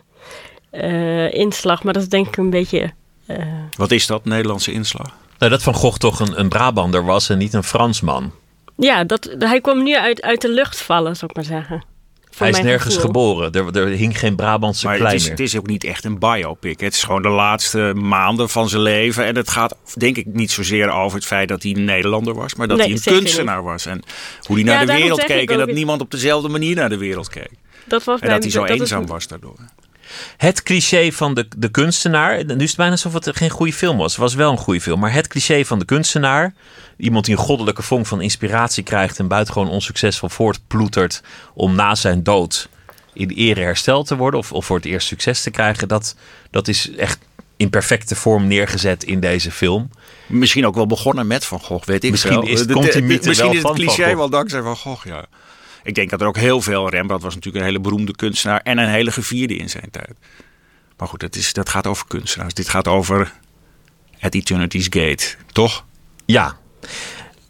eh, 0.70 1.32
inslag. 1.34 1.82
Maar 1.82 1.92
dat 1.92 2.02
is 2.02 2.08
denk 2.08 2.26
ik 2.26 2.36
een 2.36 2.50
beetje... 2.50 2.92
eh, 3.26 3.36
Wat 3.76 3.90
is 3.90 4.06
dat, 4.06 4.24
Nederlandse 4.24 4.72
inslag? 4.72 5.10
Nou, 5.38 5.50
dat 5.52 5.62
Van 5.62 5.74
Gogh 5.74 5.96
toch 5.98 6.20
een, 6.20 6.40
een 6.40 6.48
Brabander 6.48 7.04
was 7.04 7.28
en 7.28 7.38
niet 7.38 7.52
een 7.54 7.64
Fransman. 7.64 8.32
Ja, 8.78 9.04
dat, 9.04 9.34
hij 9.38 9.60
kwam 9.60 9.82
nu 9.82 9.96
uit, 9.96 10.22
uit 10.22 10.40
de 10.40 10.48
lucht 10.50 10.80
vallen, 10.80 11.16
zou 11.16 11.30
ik 11.30 11.36
maar 11.36 11.44
zeggen. 11.44 11.84
Hij 12.36 12.48
is 12.48 12.60
nergens 12.60 12.94
gevoel. 12.94 13.06
geboren. 13.10 13.52
Er, 13.52 13.76
er 13.76 13.86
hing 13.86 14.18
geen 14.18 14.36
Brabantse 14.36 14.84
Maar 14.84 14.94
het 14.94 15.02
klei 15.02 15.16
is, 15.16 15.22
meer. 15.22 15.30
het 15.30 15.40
is 15.40 15.56
ook 15.56 15.66
niet 15.66 15.84
echt 15.84 16.04
een 16.04 16.18
biopic. 16.18 16.80
Het 16.80 16.94
is 16.94 17.02
gewoon 17.02 17.22
de 17.22 17.28
laatste 17.28 17.92
maanden 17.96 18.48
van 18.48 18.68
zijn 18.68 18.82
leven. 18.82 19.24
En 19.24 19.36
het 19.36 19.50
gaat 19.50 19.76
denk 19.94 20.16
ik 20.16 20.26
niet 20.26 20.50
zozeer 20.50 20.90
over 20.90 21.16
het 21.16 21.26
feit 21.26 21.48
dat 21.48 21.62
hij 21.62 21.72
een 21.76 21.84
Nederlander 21.84 22.34
was. 22.34 22.54
Maar 22.54 22.68
dat 22.68 22.76
Nee, 22.78 22.86
hij 22.86 22.96
een 22.96 23.02
kunstenaar 23.18 23.62
was. 23.62 23.86
En 23.86 24.02
hoe 24.42 24.56
hij 24.56 24.64
naar 24.64 24.80
Ja, 24.80 24.86
de 24.86 24.92
wereld 25.00 25.24
keek. 25.24 25.50
En 25.50 25.58
dat 25.58 25.72
niemand 25.72 26.00
op 26.00 26.10
dezelfde 26.10 26.48
manier 26.48 26.74
naar 26.76 26.88
de 26.88 26.98
wereld 26.98 27.28
keek. 27.28 27.50
Dat 27.84 28.04
was 28.04 28.20
En 28.20 28.28
dat 28.28 28.42
hij 28.42 28.52
zo 28.52 28.64
eenzaam 28.64 29.06
was 29.06 29.26
daardoor. 29.26 29.56
Het 30.36 30.62
cliché 30.62 31.12
van 31.12 31.34
de, 31.34 31.46
de 31.56 31.68
kunstenaar. 31.68 32.44
Nu 32.44 32.54
is 32.62 32.68
het 32.68 32.76
bijna 32.76 32.92
alsof 32.92 33.12
het 33.12 33.36
geen 33.36 33.50
goede 33.50 33.72
film 33.72 33.96
was. 33.96 34.12
Het 34.12 34.20
was 34.20 34.34
wel 34.34 34.50
een 34.50 34.58
goede 34.58 34.80
film. 34.80 35.00
Maar 35.00 35.12
het 35.12 35.26
cliché 35.26 35.64
van 35.64 35.78
de 35.78 35.84
kunstenaar. 35.84 36.54
Iemand 36.96 37.24
die 37.24 37.34
een 37.36 37.40
goddelijke 37.42 37.82
vonk 37.82 38.06
van 38.06 38.20
inspiratie 38.20 38.82
krijgt. 38.82 39.18
En 39.18 39.28
buitengewoon 39.28 39.68
onsuccesvol 39.68 40.28
voortploetert. 40.28 41.22
Om 41.54 41.74
na 41.74 41.94
zijn 41.94 42.22
dood 42.22 42.68
in 43.12 43.30
ere 43.30 43.60
hersteld 43.60 44.06
te 44.06 44.16
worden. 44.16 44.40
Of, 44.40 44.52
of 44.52 44.66
voor 44.66 44.76
het 44.76 44.84
eerst 44.86 45.06
succes 45.06 45.42
te 45.42 45.50
krijgen. 45.50 45.88
Dat, 45.88 46.14
dat 46.50 46.68
is 46.68 46.90
echt 46.96 47.18
in 47.56 47.70
perfecte 47.70 48.14
vorm 48.16 48.46
neergezet 48.46 49.04
in 49.04 49.20
deze 49.20 49.50
film. 49.50 49.90
Misschien 50.26 50.66
ook 50.66 50.74
wel 50.74 50.86
begonnen 50.86 51.26
met 51.26 51.44
Van 51.44 51.60
Gogh, 51.60 51.86
weet 51.86 52.04
ik 52.04 52.10
Misschien 52.10 52.42
is- 52.42 52.66
De- 52.66 52.72
komt 52.72 52.92
de- 52.92 53.02
Misschien 53.02 53.30
is 53.52 53.62
het 53.62 53.72
cliché 53.72 54.16
wel 54.16 54.28
dankzij 54.30 54.62
Van 54.62 54.76
Gogh, 54.76 55.06
ja. 55.06 55.24
Ik 55.82 55.94
denk 55.94 56.10
dat 56.10 56.20
er 56.20 56.26
ook 56.26 56.36
heel 56.36 56.60
veel... 56.60 56.88
Rembrandt 56.88 57.24
was 57.24 57.34
natuurlijk 57.34 57.64
een 57.64 57.70
hele 57.70 57.82
beroemde 57.82 58.16
kunstenaar... 58.16 58.60
en 58.60 58.78
een 58.78 58.88
hele 58.88 59.10
gevierde 59.10 59.56
in 59.56 59.70
zijn 59.70 59.90
tijd. 59.90 60.16
Maar 60.96 61.08
goed, 61.08 61.20
dat, 61.20 61.36
is, 61.36 61.52
dat 61.52 61.68
gaat 61.68 61.86
over 61.86 62.06
kunstenaars. 62.06 62.54
Dit 62.54 62.68
gaat 62.68 62.88
over 62.88 63.32
At 64.20 64.34
Eternity's 64.34 64.86
Gate, 64.90 65.34
toch? 65.52 65.84
Ja. 66.26 66.56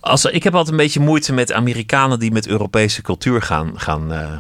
Als, 0.01 0.25
ik 0.25 0.43
heb 0.43 0.55
altijd 0.55 0.71
een 0.71 0.83
beetje 0.83 1.01
moeite 1.01 1.33
met 1.33 1.53
Amerikanen 1.53 2.19
die 2.19 2.31
met 2.31 2.47
Europese 2.47 3.03
cultuur 3.03 3.43
gaan, 3.43 3.81
gaan, 3.81 4.13
eh, 4.13 4.39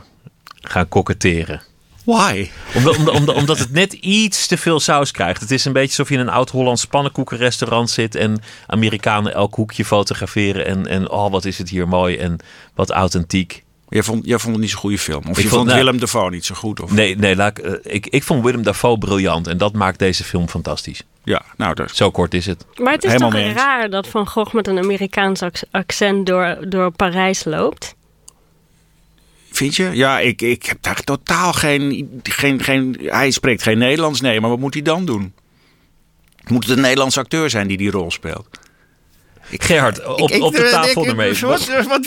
gaan 0.55 0.88
koketteren. 0.88 1.62
Why? 2.05 2.51
Omdat, 2.74 2.96
omdat, 2.96 3.14
omdat, 3.14 3.35
omdat 3.35 3.59
het 3.59 3.72
net 3.72 3.92
iets 3.92 4.46
te 4.46 4.57
veel 4.57 4.81
saus 4.81 5.11
krijgt. 5.11 5.40
Het 5.40 5.51
is 5.51 5.64
een 5.64 5.72
beetje 5.72 5.88
alsof 5.88 6.09
je 6.09 6.14
in 6.14 6.20
een 6.20 6.29
oud 6.29 6.51
Hollands 6.51 6.85
pannenkoekenrestaurant 6.85 7.90
zit 7.90 8.14
en 8.14 8.42
Amerikanen 8.66 9.35
elk 9.35 9.55
hoekje 9.55 9.85
fotograferen. 9.85 10.66
En, 10.66 10.87
en 10.87 11.11
oh, 11.11 11.31
wat 11.31 11.44
is 11.44 11.59
het 11.59 11.68
hier 11.68 11.88
mooi 11.88 12.16
en 12.16 12.37
wat 12.74 12.90
authentiek. 12.90 13.64
Jij 13.90 14.03
vond, 14.03 14.27
jij 14.27 14.38
vond 14.38 14.53
het 14.53 14.62
niet 14.62 14.70
zo'n 14.70 14.81
goede 14.81 14.98
film? 14.98 15.20
Of 15.22 15.29
Ik 15.29 15.35
je 15.37 15.42
vond- 15.42 15.53
vond 15.53 15.64
nou- 15.66 15.79
Willem 15.79 15.98
Dafoe 16.01 16.31
niet 16.31 16.44
zo 16.44 16.55
goed? 16.55 16.81
Of? 16.81 16.92
Nee, 16.92 17.16
nee 17.16 17.37
laat 17.37 17.59
ik, 17.59 17.64
eh, 17.64 17.94
ik, 17.94 18.07
ik 18.07 18.22
vond 18.22 18.44
Willem 18.44 18.62
Dafoe 18.62 18.98
briljant 18.98 19.46
en 19.46 19.59
dat 19.59 19.72
maakt 19.72 19.98
deze 19.98 20.24
film 20.24 20.48
fantastisch. 20.48 21.03
Ja, 21.24 21.42
nou, 21.57 21.74
dat... 21.74 21.90
Zo 21.96 22.11
kort 22.11 22.35
is 22.35 22.46
het. 22.46 22.64
Maar 22.77 22.92
het 22.92 23.05
is 23.05 23.12
Helemaal 23.12 23.31
toch 23.42 23.53
raar 23.53 23.90
dat 23.90 24.07
Van 24.09 24.29
Gogh 24.29 24.55
met 24.55 24.66
een 24.68 24.79
Amerikaans 24.79 25.42
ac- 25.42 25.62
accent 25.70 26.27
door, 26.27 26.57
door 26.68 26.90
Parijs 26.90 27.44
loopt? 27.44 27.94
Vind 29.51 29.77
je? 29.77 29.90
Ja, 29.92 30.18
ik, 30.20 30.42
ik 30.42 30.66
heb 30.66 30.79
daar 30.81 31.03
totaal 31.05 31.53
geen, 31.53 32.11
geen, 32.22 32.62
geen... 32.62 32.98
Hij 33.03 33.31
spreekt 33.31 33.62
geen 33.62 33.79
Nederlands, 33.79 34.20
nee. 34.20 34.40
Maar 34.40 34.51
wat 34.51 34.59
moet 34.59 34.74
hij 34.74 34.83
dan 34.83 35.05
doen? 35.05 35.33
Moet 36.46 36.66
het 36.66 36.77
een 36.77 36.83
Nederlandse 36.83 37.20
acteur 37.20 37.51
zijn 37.51 37.66
die 37.68 37.77
die 37.77 37.90
rol 37.90 38.11
speelt? 38.11 38.48
Gerhard, 39.51 40.05
op, 40.07 40.31
ik- 40.31 40.43
op 40.43 40.53
de 40.53 40.69
tafel 40.71 41.03
ik- 41.03 41.09
ermee. 41.09 41.29
wat- 41.49 41.67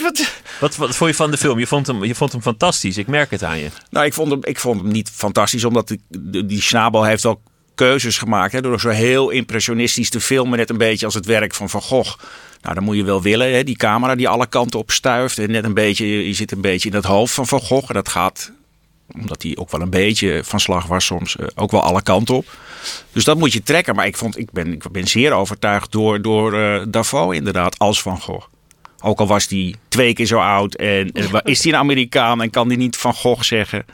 wat, 0.60 0.76
wat, 0.76 0.96
vond 0.96 1.10
je 1.10 1.16
van 1.16 1.30
de 1.30 1.36
film? 1.36 1.58
Je 1.58 1.66
vond, 1.66 1.86
hem, 1.86 2.04
je 2.04 2.14
vond 2.14 2.32
hem 2.32 2.42
fantastisch. 2.42 2.96
Ik 2.96 3.06
merk 3.06 3.30
het 3.30 3.42
aan 3.44 3.58
je. 3.58 3.68
Nou, 3.90 4.06
ik 4.06 4.12
vond 4.14 4.30
hem, 4.30 4.40
ik 4.42 4.58
vond 4.58 4.80
hem 4.80 4.90
niet 4.90 5.10
fantastisch, 5.14 5.64
omdat 5.64 5.88
die, 5.88 6.00
die, 6.46 6.62
Schnabel 6.62 7.04
heeft 7.04 7.22
wel 7.22 7.40
keuzes 7.74 8.18
gemaakt. 8.18 8.52
Hè, 8.52 8.60
door 8.60 8.80
zo 8.80 8.88
heel 8.88 9.30
impressionistisch 9.30 10.10
te 10.10 10.20
filmen, 10.20 10.58
net 10.58 10.70
een 10.70 10.78
beetje 10.78 11.04
als 11.06 11.14
het 11.14 11.26
werk 11.26 11.54
van 11.54 11.70
Van 11.70 11.82
Gogh. 11.82 12.18
Nou, 12.62 12.74
dan 12.74 12.84
moet 12.84 12.96
je 12.96 13.04
wel 13.04 13.22
willen, 13.22 13.52
hè, 13.54 13.64
die 13.64 13.76
camera 13.76 14.14
die 14.14 14.28
alle 14.28 14.46
kanten 14.46 14.78
op 14.80 14.90
stuift. 14.90 15.38
En 15.38 15.50
net 15.50 15.64
een 15.64 15.74
beetje, 15.74 16.26
je 16.26 16.32
zit 16.34 16.52
een 16.52 16.60
beetje 16.60 16.88
in 16.88 16.94
het 16.94 17.04
hoofd 17.04 17.34
van 17.34 17.46
Van 17.46 17.60
Gogh. 17.60 17.88
En 17.88 17.94
dat 17.94 18.08
gaat, 18.08 18.52
omdat 19.20 19.42
hij 19.42 19.56
ook 19.56 19.70
wel 19.70 19.80
een 19.80 19.90
beetje 19.90 20.40
van 20.44 20.60
slag 20.60 20.86
was 20.86 21.04
soms, 21.04 21.36
eh, 21.36 21.46
ook 21.54 21.70
wel 21.70 21.82
alle 21.82 22.02
kanten 22.02 22.34
op. 22.34 22.56
Dus 23.12 23.24
dat 23.24 23.38
moet 23.38 23.52
je 23.52 23.62
trekken. 23.62 23.94
Maar 23.94 24.06
ik, 24.06 24.16
vond, 24.16 24.38
ik, 24.38 24.50
ben, 24.50 24.72
ik 24.72 24.90
ben 24.90 25.06
zeer 25.06 25.32
overtuigd 25.32 25.92
door, 25.92 26.22
door 26.22 26.54
eh 26.60 26.82
Dafoe 26.88 27.34
inderdaad, 27.34 27.78
als 27.78 28.02
Van 28.02 28.20
Gogh. 28.20 28.46
Ook 29.04 29.20
al 29.20 29.26
was 29.26 29.48
hij 29.48 29.74
twee 29.88 30.12
keer 30.12 30.26
zo 30.26 30.38
oud 30.38 30.74
en, 30.74 31.12
en 31.12 31.30
wa- 31.30 31.44
is 31.44 31.62
hij 31.64 31.72
een 31.72 31.78
Amerikaan 31.78 32.42
en 32.42 32.50
kan 32.50 32.66
hij 32.68 32.76
niet 32.76 32.96
Van 32.96 33.14
Gogh 33.14 33.42
zeggen. 33.42 33.84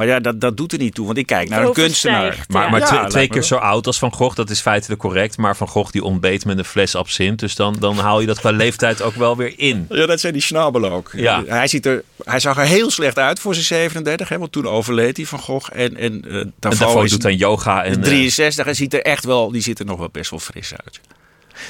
Maar 0.00 0.08
ja, 0.08 0.20
dat, 0.20 0.40
dat 0.40 0.56
doet 0.56 0.72
er 0.72 0.78
niet 0.78 0.94
toe, 0.94 1.06
want 1.06 1.18
ik 1.18 1.26
kijk 1.26 1.48
naar 1.48 1.64
een 1.64 1.72
kunstenaar. 1.72 2.44
Maar, 2.48 2.70
maar 2.70 2.80
Ja, 2.80 3.06
twee, 3.06 3.28
keer 3.28 3.42
zo 3.42 3.56
oud 3.56 3.86
als 3.86 3.98
Van 3.98 4.12
Gogh, 4.12 4.36
dat 4.36 4.50
is 4.50 4.60
feitelijk 4.60 5.00
correct. 5.00 5.36
Maar 5.36 5.56
Van 5.56 5.68
Gogh 5.68 5.92
die 5.92 6.04
ontbeet 6.04 6.44
met 6.44 6.58
een 6.58 6.64
fles 6.64 6.94
absint. 6.94 7.38
Dus 7.38 7.54
dan, 7.54 7.76
dan 7.78 7.98
haal 7.98 8.20
je 8.20 8.26
dat 8.26 8.40
qua 8.40 8.50
leeftijd 8.50 9.02
ook 9.02 9.14
wel 9.14 9.36
weer 9.36 9.52
in. 9.56 9.86
Ja, 9.88 10.06
dat 10.06 10.20
zijn 10.20 10.32
die 10.32 10.42
snabbel 10.42 10.90
ook. 10.90 11.10
Ja. 11.14 11.44
Hij, 11.46 11.66
ziet 11.66 11.86
er, 11.86 12.02
hij 12.24 12.40
zag 12.40 12.58
er 12.58 12.64
heel 12.64 12.90
slecht 12.90 13.18
uit 13.18 13.40
voor 13.40 13.54
zijn 13.54 13.66
37, 13.66 14.28
hè, 14.28 14.38
want 14.38 14.52
toen 14.52 14.66
overleed 14.66 15.16
hij 15.16 15.26
van 15.26 15.38
Gogh. 15.38 15.70
En, 15.72 15.96
en, 15.96 16.24
eh 16.60 16.70
is 17.02 17.10
doet 17.10 17.24
aan 17.24 17.36
yoga. 17.36 17.84
En, 17.84 17.96
eh, 17.96 18.02
63 18.02 18.66
en 18.66 18.76
ziet 18.76 18.94
er 18.94 19.02
echt 19.02 19.24
wel, 19.24 19.50
die 19.50 19.62
ziet 19.62 19.78
er 19.78 19.84
nog 19.84 19.98
wel 19.98 20.08
best 20.12 20.30
wel 20.30 20.40
fris 20.40 20.72
uit. 20.84 21.00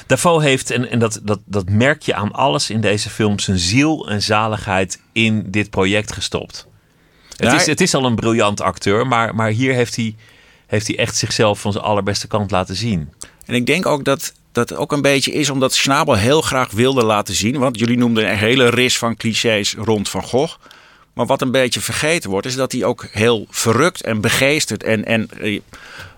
Dafoe 0.07 0.43
heeft, 0.43 0.71
en, 0.71 0.89
en 0.89 0.99
dat, 0.99 1.19
dat, 1.23 1.39
dat 1.45 1.69
merk 1.69 2.01
je 2.01 2.13
aan 2.13 2.31
alles 2.31 2.69
in 2.69 2.81
deze 2.81 3.09
film, 3.09 3.39
zijn 3.39 3.57
ziel 3.57 4.09
en 4.09 4.21
zaligheid 4.21 4.99
in 5.11 5.43
dit 5.47 5.69
project 5.69 6.13
gestopt. 6.13 6.69
Het, 7.49 7.53
is, 7.53 7.65
het 7.65 7.81
is 7.81 7.93
al 7.93 8.05
een 8.05 8.15
briljant 8.15 8.61
acteur, 8.61 9.07
maar, 9.07 9.35
maar 9.35 9.49
hier 9.49 9.73
heeft 9.73 9.95
hij, 9.95 10.15
heeft 10.67 10.87
hij 10.87 10.97
echt 10.97 11.15
zichzelf 11.15 11.59
van 11.59 11.71
zijn 11.71 11.83
allerbeste 11.83 12.27
kant 12.27 12.51
laten 12.51 12.75
zien. 12.75 13.09
En 13.45 13.55
ik 13.55 13.65
denk 13.65 13.85
ook 13.85 14.03
dat 14.03 14.33
dat 14.51 14.75
ook 14.75 14.91
een 14.91 15.01
beetje 15.01 15.31
is 15.31 15.49
omdat 15.49 15.73
Schnabel 15.73 16.15
heel 16.15 16.41
graag 16.41 16.71
wilde 16.71 17.03
laten 17.03 17.33
zien. 17.33 17.57
Want 17.57 17.79
jullie 17.79 17.97
noemden 17.97 18.29
een 18.29 18.37
hele 18.37 18.69
ris 18.69 18.97
van 18.97 19.15
clichés 19.15 19.75
rond 19.77 20.09
Van 20.09 20.23
Gogh. 20.23 20.55
Maar 21.13 21.25
wat 21.25 21.41
een 21.41 21.51
beetje 21.51 21.79
vergeten 21.79 22.29
wordt, 22.29 22.47
is 22.47 22.55
dat 22.55 22.71
hij 22.71 22.83
ook 22.83 23.07
heel 23.11 23.47
verrukt 23.49 24.01
en 24.01 24.21
begeesterd 24.21 24.83
en, 24.83 25.05
en 25.05 25.29
eh, 25.39 25.59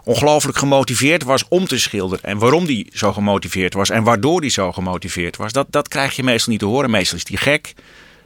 ongelooflijk 0.03 0.57
gemotiveerd 0.57 1.23
was 1.23 1.45
om 1.47 1.67
te 1.67 1.79
schilderen. 1.79 2.23
En 2.23 2.37
waarom 2.37 2.65
hij 2.65 2.87
zo 2.93 3.13
gemotiveerd 3.13 3.73
was 3.73 3.89
en 3.89 4.03
waardoor 4.03 4.39
hij 4.39 4.49
zo 4.49 4.71
gemotiveerd 4.71 5.37
was, 5.37 5.51
dat, 5.51 5.67
dat 5.69 5.87
krijg 5.87 6.15
je 6.15 6.23
meestal 6.23 6.51
niet 6.51 6.61
te 6.61 6.67
horen. 6.67 6.89
Meestal 6.89 7.17
is 7.17 7.27
hij 7.27 7.37
gek 7.37 7.73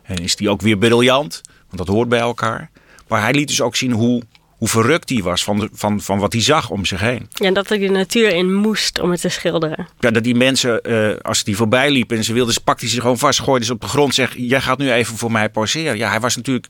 en 0.04 0.16
is 0.16 0.38
hij 0.38 0.48
ook 0.48 0.62
weer 0.62 0.78
briljant, 0.78 1.42
want 1.68 1.78
dat 1.78 1.96
hoort 1.96 2.10
bij 2.10 2.20
elkaar. 2.20 2.70
Maar 3.08 3.22
hij 3.22 3.34
liet 3.34 3.48
dus 3.48 3.62
ook 3.62 3.76
zien 3.76 3.92
hoe, 3.92 4.22
hoe 4.58 4.68
verrukt 4.68 5.10
hij 5.10 5.22
was 5.22 5.44
van, 5.44 5.60
de, 5.60 5.70
van, 5.74 6.02
van 6.02 6.20
wat 6.20 6.34
hij 6.34 6.42
zag 6.42 6.70
om 6.70 6.86
zich 6.86 7.00
heen. 7.00 7.28
Ja, 7.30 7.46
en 7.46 7.54
dat 7.54 7.70
er 7.70 7.80
de 7.80 7.90
natuur 7.90 8.30
in 8.30 8.54
moest 8.54 9.00
om 9.00 9.12
het 9.12 9.22
te 9.22 9.30
schilderen. 9.30 9.88
Ja, 10.00 10.12
dat 10.12 10.24
die 10.24 10.36
mensen, 10.36 10.82
eh, 10.82 11.18
als 11.22 11.44
die 11.44 11.56
voorbij 11.56 11.92
liepen 11.92 12.18
en 12.18 12.24
ze 12.24 12.34
wilden, 12.34 12.56
pakte 12.64 12.86
hij 12.86 12.94
ze 12.94 13.02
gewoon 13.02 13.18
vast, 13.18 13.42
gooide 13.42 13.66
ze 13.66 13.74
op 13.74 13.82
de 13.82 13.88
grond, 13.88 14.14
zeg, 14.14 14.34
jij 14.38 14.62
gaat 14.62 14.78
nu 14.78 14.92
even 14.92 15.18
voor 15.18 15.32
mij 15.32 15.50
poseren. 15.50 15.98
Ja, 15.98 16.10
hij 16.10 16.20
was 16.20 16.36
natuurlijk 16.36 16.68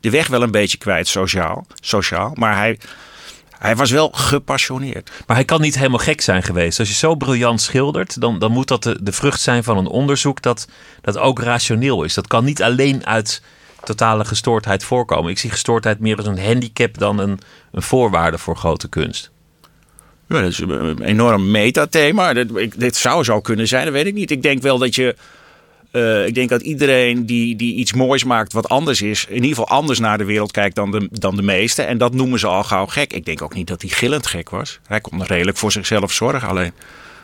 de 0.00 0.10
weg 0.10 0.26
wel 0.26 0.42
een 0.42 0.50
beetje 0.50 0.78
kwijt, 0.78 1.08
sociaal, 1.08 1.66
sociaal 1.80 2.32
maar 2.34 2.56
hij, 2.56 2.78
hij 3.58 3.76
was 3.76 3.90
wel 3.90 4.10
gepassioneerd. 4.12 5.10
Maar 5.26 5.36
hij 5.36 5.44
kan 5.44 5.60
niet 5.60 5.76
helemaal 5.76 5.98
gek 5.98 6.20
zijn 6.20 6.42
geweest. 6.42 6.78
Als 6.78 6.88
je 6.88 6.94
zo 6.94 7.14
briljant 7.14 7.60
schildert, 7.60 8.20
dan, 8.20 8.38
dan 8.38 8.52
moet 8.52 8.68
dat 8.68 8.82
de, 8.82 8.98
de 9.02 9.12
vrucht 9.12 9.40
zijn 9.40 9.64
van 9.64 9.78
een 9.78 9.86
onderzoek 9.86 10.42
dat, 10.42 10.68
dat 11.00 11.18
ook 11.18 11.40
rationeel 11.40 12.04
is. 12.04 12.14
Dat 12.14 12.26
kan 12.26 12.44
niet 12.44 12.62
alleen 12.62 13.06
uit 13.06 13.42
totale 13.84 14.24
gestoordheid 14.24 14.84
voorkomen. 14.84 15.30
Ik 15.30 15.38
zie 15.38 15.50
gestoordheid 15.50 16.00
meer 16.00 16.16
als 16.16 16.26
een 16.26 16.44
handicap 16.44 16.98
dan 16.98 17.18
een, 17.18 17.38
een 17.72 17.82
voorwaarde 17.82 18.38
voor 18.38 18.56
grote 18.56 18.88
kunst. 18.88 19.30
Ja, 20.28 20.40
dat 20.40 20.50
is 20.50 20.58
een 20.58 21.02
enorm 21.02 21.50
metathema. 21.50 22.30
Ik- 22.30 22.80
Dit 22.80 22.96
zou 22.96 23.24
zo 23.24 23.40
kunnen 23.40 23.68
zijn, 23.68 23.84
dat 23.84 23.92
weet 23.92 24.06
ik 24.06 24.14
niet. 24.14 24.30
Ik 24.30 24.42
denk 24.42 24.62
wel 24.62 24.78
dat 24.78 24.94
je. 24.94 25.16
eh, 25.90 26.26
ik 26.26 26.34
denk 26.34 26.48
dat 26.48 26.62
iedereen 26.62 27.26
die, 27.26 27.56
die 27.56 27.74
iets 27.74 27.92
moois 27.92 28.24
maakt 28.24 28.52
wat 28.52 28.68
anders 28.68 29.02
is, 29.02 29.24
in 29.28 29.34
ieder 29.34 29.48
geval 29.48 29.68
anders 29.68 29.98
naar 29.98 30.18
de 30.18 30.24
wereld 30.24 30.50
kijkt 30.52 30.74
dan 30.74 30.90
de, 30.90 31.08
dan 31.12 31.36
de 31.36 31.42
meesten. 31.42 31.86
En 31.86 31.98
dat 31.98 32.14
noemen 32.14 32.38
ze 32.38 32.46
al 32.46 32.64
gauw 32.64 32.86
gek. 32.86 33.12
Ik 33.12 33.24
denk 33.24 33.42
ook 33.42 33.54
niet 33.54 33.66
dat 33.66 33.82
hij 33.82 33.90
gillend 33.90 34.26
gek 34.26 34.50
was. 34.50 34.78
Hij 34.86 35.00
kon 35.00 35.24
redelijk 35.24 35.56
voor 35.56 35.72
zichzelf 35.72 36.12
zorgen. 36.12 36.48
Alleen 36.48 36.72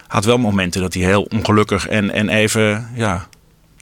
had 0.06 0.24
wel 0.24 0.38
momenten 0.38 0.80
dat 0.80 0.94
hij 0.94 1.02
heel 1.02 1.22
ongelukkig 1.22 1.88
en, 1.88 2.10
en 2.10 2.28
even, 2.28 2.88
ja, 2.94 3.28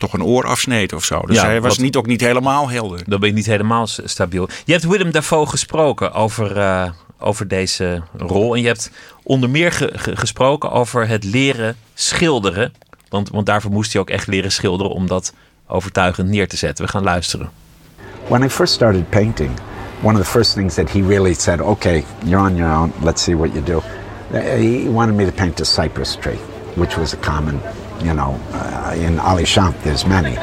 toch 0.05 0.13
een 0.21 0.23
oor 0.27 0.45
afsneed 0.47 0.93
of 0.93 1.05
zo. 1.05 1.21
Dus 1.21 1.37
Ja, 1.37 1.45
hij 1.45 1.61
was 1.61 1.71
wat- 1.71 1.85
niet, 1.85 1.97
ook 1.97 2.07
niet 2.07 2.21
helemaal 2.21 2.69
helder. 2.71 3.01
Dan 3.07 3.21
ben 3.21 3.29
je 3.29 3.35
niet 3.35 3.47
helemaal 3.47 3.87
stabiel. 3.87 4.49
Je 4.65 4.73
hebt 4.73 4.85
Willem 4.87 5.11
Dafoe 5.11 5.47
gesproken 5.47 6.13
over, 6.13 6.57
eh, 6.59 6.91
over 7.19 7.49
deze 7.49 8.03
rol. 8.17 8.55
En 8.55 8.61
je 8.61 8.67
hebt 8.67 8.91
onder 9.23 9.51
meer 9.51 9.73
ge- 9.73 9.91
ge- 9.95 10.17
gesproken 10.17 10.71
over 10.71 11.09
het 11.09 11.25
leren 11.25 11.77
schilderen. 11.95 12.73
Want, 13.09 13.31
want 13.31 13.47
daarvoor 13.47 13.71
moest 13.71 13.93
hij 13.93 14.01
ook 14.03 14.11
echt 14.11 14.27
leren 14.27 14.53
schilderen 14.53 14.93
om 14.93 15.07
dat 15.07 15.33
overtuigend 15.67 16.29
neer 16.29 16.49
te 16.49 16.57
zetten. 16.57 16.85
We 16.85 16.91
gaan 16.91 17.03
luisteren. 17.03 17.51
When 18.29 18.43
I 18.43 18.49
first 18.51 18.75
started 18.75 19.11
painting, 19.11 19.51
one 20.03 20.19
of 20.19 20.25
the 20.25 20.31
first 20.31 20.53
things 20.55 20.75
that 20.75 20.91
he 20.91 21.01
really 21.07 21.35
said, 21.35 21.61
okay, 21.61 22.05
you're 22.25 22.45
on 22.51 22.57
your 22.57 22.77
own, 22.77 22.93
let's 23.03 23.23
see 23.23 23.37
what 23.37 23.53
you 23.53 23.63
do. 23.65 23.83
He 24.59 24.89
wanted 24.91 25.15
me 25.15 25.25
to 25.25 25.31
paint 25.33 25.61
a 25.61 25.65
cypress 25.65 26.17
tree, 26.21 26.39
which 26.75 26.97
was 26.97 27.13
a 27.15 27.17
common, 27.17 27.61
you 28.01 28.15
know, 28.15 28.41
uh, 28.53 28.95
in 28.97 29.17
Alichamps 29.17 29.83
there's 29.83 30.07
many. 30.07 30.37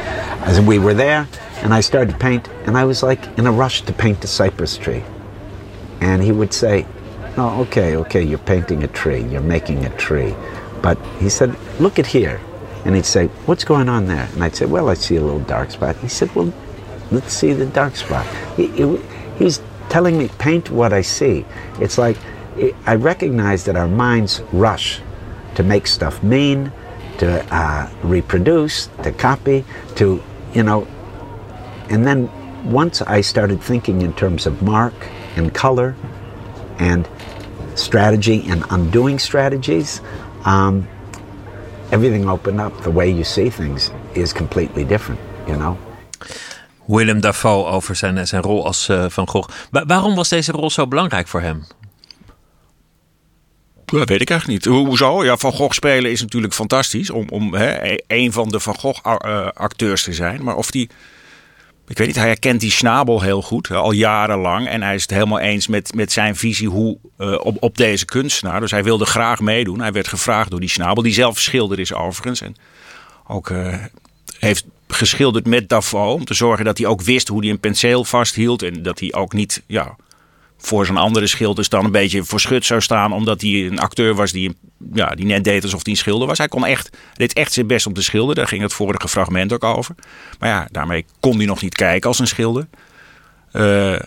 As 0.44 0.60
we 0.60 0.78
were 0.78 0.94
there, 0.94 1.28
and 1.62 1.72
I 1.72 1.80
started 1.80 2.12
to 2.12 2.18
paint, 2.18 2.48
and 2.66 2.76
I 2.76 2.84
was 2.84 3.02
like 3.02 3.38
in 3.38 3.46
a 3.46 3.52
rush 3.52 3.82
to 3.82 3.92
paint 3.92 4.20
the 4.20 4.26
cypress 4.26 4.76
tree. 4.76 5.04
And 6.00 6.22
he 6.22 6.32
would 6.32 6.52
say, 6.52 6.86
no, 7.36 7.50
okay, 7.62 7.96
okay, 7.96 8.22
you're 8.22 8.38
painting 8.38 8.82
a 8.82 8.88
tree, 8.88 9.22
you're 9.22 9.40
making 9.40 9.84
a 9.84 9.96
tree. 9.96 10.34
But 10.82 10.98
he 11.18 11.28
said, 11.28 11.56
look 11.80 11.98
at 11.98 12.06
here. 12.06 12.40
And 12.84 12.96
he'd 12.96 13.06
say, 13.06 13.28
what's 13.46 13.62
going 13.62 13.88
on 13.88 14.06
there? 14.06 14.28
And 14.32 14.42
I'd 14.42 14.56
say, 14.56 14.66
well, 14.66 14.88
I 14.88 14.94
see 14.94 15.16
a 15.16 15.22
little 15.22 15.40
dark 15.40 15.70
spot. 15.70 15.96
He 15.98 16.08
said, 16.08 16.34
well, 16.34 16.52
let's 17.12 17.32
see 17.32 17.52
the 17.52 17.66
dark 17.66 17.94
spot. 17.94 18.26
He, 18.56 18.66
he, 18.66 18.98
telling 19.88 20.18
me, 20.18 20.28
paint 20.38 20.70
what 20.70 20.92
I 20.92 21.02
see. 21.02 21.44
It's 21.78 21.98
like, 21.98 22.16
I 22.86 22.96
recognize 22.96 23.64
that 23.66 23.76
our 23.76 23.88
minds 23.88 24.40
rush 24.52 25.00
to 25.54 25.62
make 25.62 25.86
stuff 25.86 26.22
mean, 26.22 26.72
to 27.22 27.28
uh, 27.54 27.86
reproduce, 28.02 28.88
to 29.02 29.12
copy, 29.12 29.64
to, 29.94 30.04
you 30.54 30.62
know, 30.62 30.86
and 31.88 32.04
then 32.04 32.28
once 32.72 33.00
I 33.18 33.22
started 33.22 33.60
thinking 33.62 34.02
in 34.02 34.12
terms 34.12 34.46
of 34.46 34.60
mark 34.62 34.92
and 35.36 35.52
color 35.54 35.94
and 36.78 37.08
strategy 37.74 38.44
and 38.50 38.64
undoing 38.70 39.18
strategies, 39.20 40.00
um, 40.44 40.86
everything 41.90 42.28
opened 42.28 42.60
up. 42.60 42.72
The 42.82 42.90
way 42.90 43.08
you 43.10 43.24
see 43.24 43.50
things 43.50 43.90
is 44.14 44.32
completely 44.32 44.84
different, 44.84 45.20
you 45.46 45.56
know? 45.56 45.76
Willem 46.86 47.20
Dafoe 47.20 47.64
over 47.66 47.94
zijn, 47.96 48.26
zijn 48.26 48.42
rol 48.42 48.66
als 48.66 48.88
eh, 48.88 49.04
Van 49.08 49.28
Gogh. 49.28 49.48
Wa- 49.70 49.86
waarom 49.86 50.14
was 50.14 50.28
deze 50.28 50.52
rol 50.52 50.70
zo 50.70 50.86
belangrijk 50.86 51.28
voor 51.28 51.40
hem? 51.40 51.64
Dat 53.98 54.08
weet 54.08 54.20
ik 54.20 54.30
eigenlijk 54.30 54.64
niet. 54.64 54.74
Ho- 54.74 54.84
Hoezo? 54.84 55.24
Ja, 55.24 55.36
Van 55.36 55.52
Gogh 55.52 55.74
spelen 55.74 56.10
is 56.10 56.20
natuurlijk 56.20 56.54
fantastisch 56.54 57.10
om, 57.10 57.26
om 57.28 57.54
hè, 57.54 57.84
e- 57.92 57.98
een 58.06 58.32
van 58.32 58.48
de 58.48 58.60
Van 58.60 58.78
Gogh 58.78 59.00
eh, 59.04 59.46
acteurs 59.54 60.02
te 60.02 60.12
zijn. 60.12 60.42
Maar 60.42 60.56
of 60.56 60.70
die, 60.70 60.88
ik 61.88 61.98
weet 61.98 62.06
niet, 62.06 62.16
hij 62.16 62.26
herkent 62.26 62.60
die 62.60 62.70
Schnabel 62.70 63.20
heel 63.22 63.42
goed, 63.42 63.70
al 63.70 63.92
jarenlang. 63.92 64.68
En 64.68 64.82
hij 64.82 64.94
is 64.94 65.02
het 65.02 65.10
helemaal 65.10 65.38
eens 65.38 65.66
met, 65.66 65.94
met 65.94 66.12
zijn 66.12 66.36
visie 66.36 66.68
hoe, 66.68 66.98
eh, 67.18 67.34
op, 67.42 67.56
op 67.62 67.76
deze 67.76 68.04
kunstenaar. 68.04 68.60
Dus 68.60 68.70
hij 68.70 68.84
wilde 68.84 69.04
graag 69.04 69.40
meedoen. 69.40 69.80
Hij 69.80 69.92
werd 69.92 70.08
gevraagd 70.08 70.50
door 70.50 70.60
die 70.60 70.68
Schnabel, 70.68 71.02
die 71.02 71.12
zelf 71.12 71.38
schilder 71.38 71.78
is 71.78 71.92
overigens. 71.94 72.40
En 72.40 72.56
ook 73.28 73.50
eh, 73.50 73.74
heeft 74.38 74.64
geschilderd 74.88 75.46
met 75.46 75.68
Dafoe. 75.68 76.00
Om 76.00 76.24
te 76.24 76.34
zorgen 76.34 76.64
dat 76.64 76.78
hij 76.78 76.86
ook 76.86 77.02
wist 77.02 77.28
hoe 77.28 77.40
hij 77.40 77.50
een 77.50 77.60
penseel 77.60 78.04
vasthield. 78.04 78.62
En 78.62 78.82
dat 78.82 79.00
hij 79.00 79.12
ook 79.12 79.32
niet 79.32 79.62
ja, 79.66 79.96
voor 80.62 80.86
zijn 80.86 80.98
andere 80.98 81.26
schilders 81.26 81.68
dan 81.68 81.84
een 81.84 81.90
beetje 81.90 82.24
voor 82.24 82.40
schut 82.40 82.64
zou 82.64 82.80
staan. 82.80 83.12
Omdat 83.12 83.40
hij 83.40 83.66
een 83.66 83.78
acteur 83.78 84.14
was 84.14 84.32
die, 84.32 84.56
ja, 84.92 85.08
die 85.08 85.26
net 85.26 85.44
deed 85.44 85.62
alsof 85.62 85.82
hij 85.82 85.92
een 85.92 85.98
schilder 85.98 86.26
was. 86.26 86.38
Hij 86.38 86.48
kon 86.48 86.66
echt, 86.66 86.96
deed 87.14 87.32
echt 87.32 87.52
zijn 87.52 87.66
best 87.66 87.86
om 87.86 87.92
te 87.92 88.02
schilderen. 88.02 88.36
Daar 88.36 88.48
ging 88.48 88.62
het 88.62 88.72
vorige 88.72 89.08
fragment 89.08 89.52
ook 89.52 89.64
over. 89.64 89.94
Maar 90.38 90.48
ja, 90.48 90.68
daarmee 90.70 91.04
kon 91.20 91.36
hij 91.36 91.46
nog 91.46 91.62
niet 91.62 91.74
kijken 91.74 92.08
als 92.08 92.18
een 92.18 92.26
schilder. 92.26 92.66
Eh, 93.52 94.00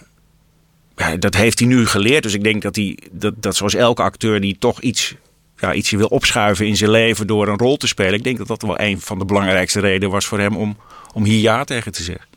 ja, 0.96 1.18
dat 1.20 1.36
heeft 1.36 1.60
hij 1.60 1.68
nu 1.68 1.88
geleerd. 1.88 2.24
Dus 2.24 2.34
ik 2.34 2.44
denk 2.44 2.62
dat 2.62 2.76
hij, 2.76 3.00
dat, 3.12 3.34
dat 3.38 3.56
zoals 3.56 3.74
elke 3.74 4.02
acteur 4.02 4.42
die 4.42 4.56
toch 4.60 4.82
iets, 4.82 5.16
ja, 5.58 5.74
ietsje 5.74 5.98
wil 5.98 6.08
opschuiven 6.08 6.68
in 6.68 6.78
zijn 6.78 6.92
leven 6.92 7.28
door 7.28 7.48
een 7.48 7.58
rol 7.58 7.78
te 7.78 7.88
spelen. 7.88 8.14
Ik 8.14 8.24
denk 8.24 8.38
dat 8.38 8.48
dat 8.48 8.62
wel 8.62 8.80
een 8.80 9.02
van 9.02 9.20
de 9.20 9.26
belangrijkste 9.26 9.80
redenen 9.80 10.10
was 10.10 10.26
voor 10.26 10.40
hem 10.40 10.56
om, 10.56 10.78
om 11.14 11.24
hier 11.24 11.40
ja 11.40 11.64
tegen 11.64 11.92
te 11.92 12.04
zeggen. 12.04 12.35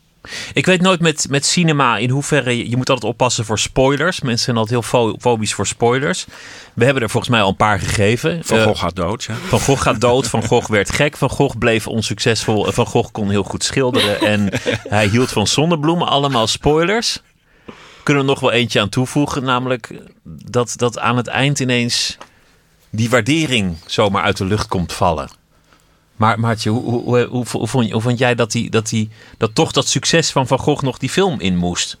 Ik 0.53 0.65
weet 0.65 0.81
nooit 0.81 0.99
met, 0.99 1.25
met 1.29 1.45
cinema 1.45 1.97
in 1.97 2.09
hoeverre. 2.09 2.57
Je, 2.57 2.69
je 2.69 2.77
moet 2.77 2.89
altijd 2.89 3.11
oppassen 3.11 3.45
voor 3.45 3.59
spoilers. 3.59 4.21
Mensen 4.21 4.43
zijn 4.45 4.57
altijd 4.57 4.79
heel 4.81 4.89
fo- 4.89 5.15
fobisch 5.19 5.53
voor 5.53 5.67
spoilers. 5.67 6.25
We 6.73 6.85
hebben 6.85 7.03
er 7.03 7.09
volgens 7.09 7.31
mij 7.31 7.41
al 7.41 7.49
een 7.49 7.55
paar 7.55 7.79
gegeven. 7.79 8.39
Van 8.43 8.57
Eh, 8.57 8.63
Gogh 8.63 8.79
gaat 8.79 8.95
dood. 8.95 9.23
Ja. 9.23 9.33
Van 9.35 9.59
Gogh 9.59 9.81
gaat 9.81 10.01
dood. 10.01 10.27
Van 10.27 10.43
Gogh 10.43 10.69
werd 10.69 10.91
gek. 10.91 11.17
Van 11.17 11.29
Gogh 11.29 11.57
bleef 11.57 11.87
onsuccesvol. 11.87 12.71
Van 12.71 12.85
Gogh 12.85 13.11
kon 13.11 13.29
heel 13.29 13.43
goed 13.43 13.63
schilderen. 13.63 14.19
En 14.21 14.49
hij 14.89 15.07
hield 15.07 15.29
van 15.31 15.47
zonnebloemen. 15.47 16.07
Allemaal 16.07 16.47
spoilers. 16.47 17.21
Kunnen 18.03 18.23
we 18.23 18.29
nog 18.29 18.39
wel 18.39 18.51
eentje 18.51 18.81
aan 18.81 18.89
toevoegen. 18.89 19.43
Namelijk 19.43 19.89
dat, 20.23 20.73
dat 20.75 20.99
aan 20.99 21.17
het 21.17 21.27
eind 21.27 21.59
ineens 21.59 22.17
die 22.89 23.09
waardering 23.09 23.75
zomaar 23.85 24.23
uit 24.23 24.37
de 24.37 24.45
lucht 24.45 24.67
komt 24.67 24.93
vallen. 24.93 25.29
Maar 26.19 26.39
Maartje, 26.39 26.69
hoe, 26.69 27.03
hoe, 27.03 27.27
hoe, 27.29 27.45
vond, 27.45 27.89
vond 27.91 28.17
jij 28.17 28.35
dat, 28.35 28.57
dat, 28.69 28.93
toch 29.53 29.71
dat 29.71 29.87
succes 29.87 30.31
van 30.31 30.47
Van 30.47 30.59
Gogh 30.59 30.83
nog 30.83 30.97
die 30.97 31.09
film 31.09 31.39
in 31.39 31.57
moest? 31.57 31.97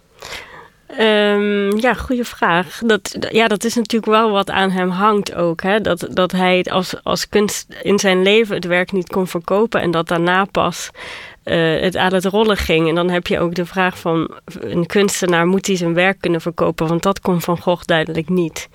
Ehm, 0.87 1.77
ja, 1.77 1.93
goede 1.93 2.25
vraag. 2.25 2.81
Dat, 2.85 3.17
ja, 3.31 3.47
dat 3.47 3.63
is 3.63 3.75
natuurlijk 3.75 4.11
wel 4.11 4.31
wat 4.31 4.49
aan 4.49 4.71
hem 4.71 4.89
hangt 4.89 5.35
ook. 5.35 5.61
Hè? 5.61 5.81
Dat, 5.81 6.07
dat 6.11 6.31
hij 6.31 6.63
als, 6.63 7.03
als 7.03 7.29
kunst 7.29 7.67
in 7.81 7.99
zijn 7.99 8.21
leven 8.21 8.55
het 8.55 8.65
werk 8.65 8.91
niet 8.91 9.09
kon 9.09 9.27
verkopen 9.27 9.81
en 9.81 9.91
dat 9.91 10.07
daarna 10.07 10.45
pas 10.45 10.89
uh, 11.45 11.81
het 11.81 11.97
aan 11.97 12.13
het 12.13 12.25
rollen 12.25 12.57
ging. 12.57 12.89
En 12.89 12.95
dan 12.95 13.09
heb 13.09 13.27
je 13.27 13.39
ook 13.39 13.55
de 13.55 13.65
vraag 13.65 13.99
van 13.99 14.31
een 14.59 14.85
kunstenaar 14.85 15.47
moet 15.47 15.67
hij 15.67 15.75
zijn 15.75 15.93
werk 15.93 16.19
kunnen 16.19 16.41
verkopen, 16.41 16.87
want 16.87 17.03
dat 17.03 17.19
kon 17.19 17.41
Van 17.41 17.61
Gogh 17.61 17.83
duidelijk 17.85 18.29
niet. 18.29 18.69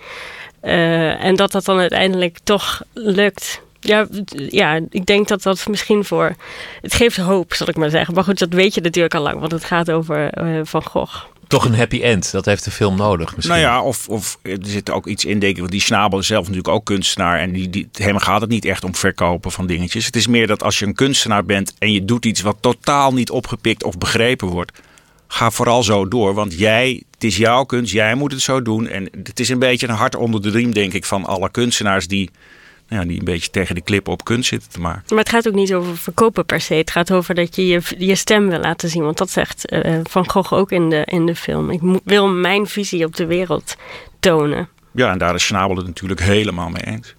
Uh, 0.63 1.25
en 1.25 1.37
dat 1.37 1.53
dat 1.53 1.65
dan 1.65 1.79
uiteindelijk 1.79 2.39
toch 2.45 2.83
lukt. 2.93 3.63
Ja, 3.87 4.07
ja, 4.49 4.81
ik 4.91 5.07
denk 5.07 5.29
dat 5.29 5.43
dat 5.43 5.69
misschien 5.69 6.05
voor. 6.05 6.35
Het 6.81 6.95
geeft 6.95 7.17
hoop, 7.17 7.55
zal 7.55 7.69
ik 7.69 7.77
maar 7.77 7.91
zeggen. 7.91 8.15
Maar 8.15 8.25
goed, 8.25 8.39
dat 8.39 8.53
weet 8.53 8.75
je 8.75 8.81
natuurlijk 8.81 9.15
al 9.15 9.23
lang, 9.23 9.41
want 9.41 9.53
het 9.53 9.65
gaat 9.65 9.91
over 9.91 10.45
uh, 10.45 10.61
Van 10.65 10.83
Gogh 10.83 11.25
toch 11.55 11.65
een 11.65 11.75
happy 11.75 12.03
end. 12.03 12.33
Dat 12.33 12.45
heeft 12.45 12.65
de 12.65 12.71
film 12.71 12.97
nodig 12.97 13.37
misschien. 13.37 13.57
Nou 13.57 13.67
ja, 13.67 13.83
of, 13.83 14.09
of 14.09 14.39
er 14.43 14.59
zit 14.61 14.91
ook 14.91 15.07
iets 15.07 15.25
in, 15.25 15.39
denk 15.39 15.53
ik. 15.53 15.59
Want 15.59 15.71
die 15.71 15.81
Snabel 15.81 16.19
is 16.19 16.27
zelf 16.27 16.41
natuurlijk 16.41 16.75
ook 16.75 16.85
kunstenaar. 16.85 17.39
En 17.39 17.53
die, 17.53 17.71
die, 17.71 17.89
hem 17.93 18.19
gaat 18.19 18.41
het 18.41 18.51
niet 18.51 18.65
echt 18.65 18.85
om 18.85 18.95
verkopen 18.95 19.53
van 19.53 19.67
dingetjes. 19.67 20.07
Het 20.07 20.17
is 20.17 20.27
meer 20.27 20.47
dat 20.47 20.63
als 20.63 20.79
je 20.79 20.87
een 20.87 20.95
kunstenaar 20.95 21.45
bent 21.45 21.75
en 21.79 21.93
je 21.93 22.05
doet 22.05 22.25
iets 22.25 22.41
wat 22.41 22.57
totaal 22.61 23.13
niet 23.13 23.31
opgepikt 23.31 23.85
of 23.85 23.99
begrepen 23.99 24.49
wordt. 24.49 24.73
Ga 25.27 25.51
vooral 25.51 25.83
zo 25.83 26.09
door, 26.09 26.35
want 26.35 26.59
jij, 26.59 27.03
het 27.11 27.25
is 27.25 27.37
jouw 27.37 27.65
kunst, 27.65 27.93
jij 27.93 28.15
moet 28.15 28.33
het 28.33 28.41
zo 28.41 28.63
doen. 28.63 28.89
En 28.89 29.09
het 29.23 29.41
is 29.41 29.49
een 29.49 29.59
beetje 29.59 29.89
een 29.89 29.95
hart 29.95 30.17
onder 30.17 30.43
de 30.43 30.51
riem, 30.51 30.75
denk 30.75 30.93
ik, 30.93 31.05
van 31.05 31.25
alle 31.25 31.51
kunstenaars 31.51 32.07
die 32.09 32.31
ja, 32.89 33.05
die 33.05 33.19
een 33.19 33.25
beetje 33.25 33.51
tegen 33.51 33.75
de 33.75 33.81
klip 33.81 34.09
op 34.09 34.25
kunst 34.25 34.49
zitten 34.49 34.71
te 34.71 34.81
maken. 34.81 35.03
Maar 35.09 35.19
het 35.19 35.29
gaat 35.29 35.49
ook 35.49 35.55
niet 35.55 35.75
over 35.75 35.97
verkopen 35.97 36.45
per 36.45 36.61
se. 36.61 36.75
Het 36.75 36.91
gaat 36.91 37.13
over 37.13 37.35
dat 37.35 37.57
je 37.57 37.67
je, 37.67 37.81
je 37.99 38.15
stem 38.15 38.49
wil 38.49 38.61
laten 38.61 38.89
zien. 38.89 39.03
Want 39.03 39.19
dat 39.19 39.31
zegt 39.31 39.73
uh, 39.73 40.01
Van 40.03 40.31
Gogh 40.31 40.53
ook 40.53 40.71
in 40.71 40.91
de, 40.91 41.03
in 41.05 41.27
de 41.27 41.37
film. 41.37 41.71
Ik 41.71 41.81
wil 42.05 42.29
mijn 42.29 42.67
visie 42.67 43.05
op 43.05 43.17
de 43.17 43.27
wereld 43.27 43.77
tonen. 44.21 44.69
Ja, 44.93 45.11
en 45.11 45.19
daar 45.19 45.35
is 45.35 45.45
Schnabel 45.45 45.77
het 45.77 45.87
natuurlijk 45.87 46.21
helemaal 46.21 46.69
mee 46.69 46.85
eens. 46.85 47.15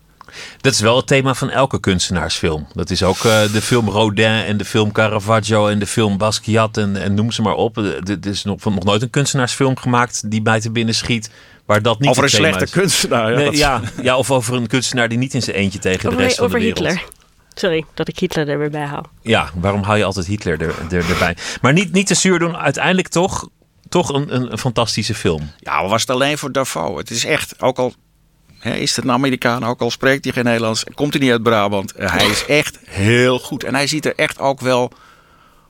Dat 0.61 0.73
is 0.73 0.79
wel 0.79 0.95
het 0.95 1.07
thema 1.07 1.33
van 1.33 1.49
elke 1.49 1.79
kunstenaarsfilm. 1.79 2.67
Dat 2.73 2.89
is 2.89 3.03
ook 3.03 3.23
uh, 3.23 3.51
de 3.51 3.61
film 3.61 3.89
Rodin 3.89 4.25
en 4.25 4.57
de 4.57 4.65
film 4.65 4.91
Caravaggio 4.91 5.67
en 5.67 5.79
de 5.79 5.87
film 5.87 6.17
Basquiat 6.17 6.77
en, 6.77 6.95
en 6.95 7.13
noem 7.13 7.31
ze 7.31 7.41
maar 7.41 7.55
op. 7.55 7.77
Er 7.77 8.17
is 8.27 8.43
nog, 8.43 8.63
nog 8.63 8.83
nooit 8.83 9.01
een 9.01 9.09
kunstenaarsfilm 9.09 9.77
gemaakt 9.77 10.31
die 10.31 10.41
mij 10.41 10.59
te 10.59 10.71
binnen 10.71 10.95
schiet 10.95 11.29
waar 11.65 11.81
dat 11.81 11.99
niet 11.99 12.09
over 12.09 12.23
een 12.23 12.29
slechte 12.29 12.69
kunstenaar. 12.69 13.31
Ja, 13.31 13.37
nee, 13.37 13.57
ja, 13.57 13.81
ja, 14.01 14.17
of 14.17 14.31
over 14.31 14.55
een 14.55 14.67
kunstenaar 14.67 15.09
die 15.09 15.17
niet 15.17 15.33
in 15.33 15.41
zijn 15.41 15.55
eentje 15.55 15.79
tegen 15.79 16.05
over, 16.05 16.19
de 16.19 16.25
rest 16.25 16.37
van 16.37 16.47
de 16.47 16.53
wereld. 16.53 16.77
Hitler. 16.77 17.03
Sorry 17.53 17.85
dat 17.93 18.07
ik 18.07 18.19
Hitler 18.19 18.49
er 18.49 18.57
weer 18.57 18.69
bij 18.69 18.85
haal. 18.85 19.05
Ja, 19.21 19.49
waarom 19.55 19.83
haal 19.83 19.95
je 19.95 20.03
altijd 20.03 20.25
Hitler 20.25 20.61
er, 20.61 20.75
er, 20.89 21.09
erbij? 21.09 21.37
Maar 21.61 21.73
niet, 21.73 21.91
niet 21.91 22.07
te 22.07 22.15
zuur 22.15 22.39
doen. 22.39 22.57
Uiteindelijk 22.57 23.07
toch, 23.07 23.49
toch 23.89 24.09
een, 24.09 24.35
een, 24.35 24.51
een 24.51 24.57
fantastische 24.57 25.15
film. 25.15 25.51
Ja, 25.57 25.79
maar 25.79 25.89
was 25.89 26.01
het 26.01 26.09
alleen 26.09 26.37
voor 26.37 26.51
Dafoe? 26.51 26.97
Het 26.97 27.09
is 27.09 27.25
echt, 27.25 27.61
ook 27.61 27.77
al 27.77 27.93
is 28.73 28.95
het 28.95 29.05
een 29.05 29.11
Amerikaan, 29.11 29.63
ook 29.63 29.81
al 29.81 29.91
spreekt 29.91 30.23
hij 30.23 30.33
geen 30.33 30.43
Nederlands, 30.43 30.83
komt 30.93 31.13
hij 31.13 31.21
niet 31.21 31.31
uit 31.31 31.43
Brabant. 31.43 31.93
Hij 31.97 32.27
is 32.27 32.45
echt 32.45 32.79
heel 32.85 33.39
goed. 33.39 33.63
En 33.63 33.75
hij 33.75 33.87
ziet 33.87 34.05
er 34.05 34.13
echt 34.15 34.39
ook 34.39 34.59
wel 34.59 34.91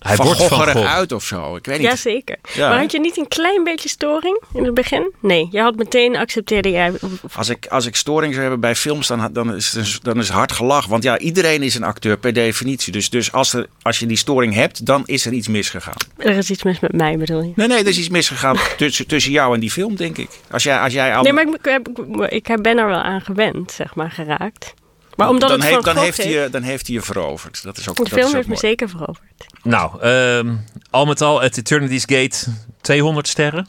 hij 0.05 0.15
van 0.15 0.25
wordt 0.25 0.43
van 0.43 0.87
uit 0.87 1.11
of 1.11 1.23
zo. 1.23 1.55
Ik 1.55 1.65
weet 1.65 1.77
niet. 1.77 1.87
Jazeker. 1.87 2.37
Ja. 2.53 2.69
Maar 2.69 2.79
had 2.79 2.91
je 2.91 2.99
niet 2.99 3.17
een 3.17 3.27
klein 3.27 3.63
beetje 3.63 3.89
storing 3.89 4.41
in 4.53 4.63
het 4.63 4.73
begin? 4.73 5.11
Nee, 5.19 5.47
je 5.51 5.59
had 5.59 5.75
meteen 5.75 6.15
accepteerde 6.15 6.69
jij. 6.69 6.93
Als 7.35 7.49
ik, 7.49 7.67
als 7.67 7.85
ik 7.85 7.95
storing 7.95 8.31
zou 8.31 8.41
hebben 8.41 8.59
bij 8.59 8.75
films, 8.75 9.07
dan, 9.07 9.29
dan, 9.33 9.55
is, 9.55 9.71
het, 9.71 9.99
dan 10.01 10.17
is 10.17 10.29
hard 10.29 10.51
gelach. 10.51 10.85
Want 10.85 11.03
ja, 11.03 11.17
iedereen 11.17 11.63
is 11.63 11.75
een 11.75 11.83
acteur 11.83 12.17
per 12.17 12.33
definitie. 12.33 12.91
Dus, 12.91 13.09
dus 13.09 13.31
als, 13.31 13.53
er, 13.53 13.67
als 13.81 13.99
je 13.99 14.05
die 14.05 14.17
storing 14.17 14.53
hebt, 14.53 14.85
dan 14.85 15.03
is 15.05 15.25
er 15.25 15.33
iets 15.33 15.47
misgegaan. 15.47 15.97
Er 16.17 16.37
is 16.37 16.49
iets 16.49 16.63
mis 16.63 16.79
met 16.79 16.93
mij, 16.93 17.17
bedoel 17.17 17.41
je? 17.41 17.51
Nee, 17.55 17.67
nee, 17.67 17.79
er 17.79 17.87
is 17.87 17.97
iets 17.97 18.09
misgegaan 18.09 18.57
tussen, 18.77 19.07
tussen 19.07 19.31
jou 19.31 19.53
en 19.53 19.59
die 19.59 19.71
film, 19.71 19.95
denk 19.95 20.17
ik. 20.17 20.29
Als 20.51 20.63
jij, 20.63 20.79
als 20.79 20.93
jij 20.93 21.15
al... 21.15 21.23
Nee, 21.23 21.33
maar 21.33 21.47
ik, 21.47 21.81
ik, 22.29 22.47
ik 22.47 22.61
ben 22.61 22.77
er 22.77 22.87
wel 22.87 23.01
aan 23.01 23.21
gewend, 23.21 23.71
zeg 23.71 23.95
maar, 23.95 24.11
geraakt. 24.11 24.73
Maar 25.15 25.29
omdat 25.29 25.49
dan, 25.49 25.59
het 25.59 25.69
heeft, 25.69 25.83
dan, 25.83 25.97
heeft 25.97 26.17
hij 26.17 26.31
je, 26.31 26.47
dan 26.51 26.61
heeft 26.61 26.87
hij 26.87 26.95
je 26.95 27.01
veroverd. 27.01 27.63
Dat 27.63 27.77
is 27.77 27.89
ook, 27.89 27.95
de 27.95 28.05
film 28.05 28.33
heeft 28.33 28.47
me 28.47 28.55
zeker 28.55 28.89
veroverd. 28.89 29.45
Nou, 29.63 30.07
um, 30.07 30.65
al 30.89 31.05
met 31.05 31.21
al, 31.21 31.41
het 31.41 31.57
Eternity's 31.57 32.03
Gate 32.07 32.51
200 32.81 33.27
sterren. 33.27 33.67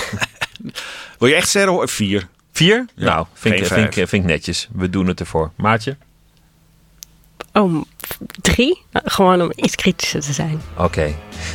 Wil 1.18 1.28
je 1.28 1.34
echt 1.34 1.48
sterren? 1.48 1.88
Vier. 1.88 2.28
Vier? 2.52 2.86
Ja, 2.94 3.04
nou, 3.04 3.26
vind 3.32 3.54
ik, 3.54 3.66
vind, 3.66 3.86
ik, 3.86 3.92
vind 3.92 4.12
ik 4.12 4.24
netjes. 4.24 4.68
We 4.72 4.90
doen 4.90 5.06
het 5.06 5.20
ervoor. 5.20 5.50
Maatje? 5.56 5.96
Oh, 7.52 7.84
drie? 8.40 8.82
Nou, 8.92 9.10
gewoon 9.10 9.42
om 9.42 9.52
iets 9.54 9.74
kritischer 9.74 10.20
te 10.20 10.32
zijn. 10.32 10.62
Oké. 10.76 11.14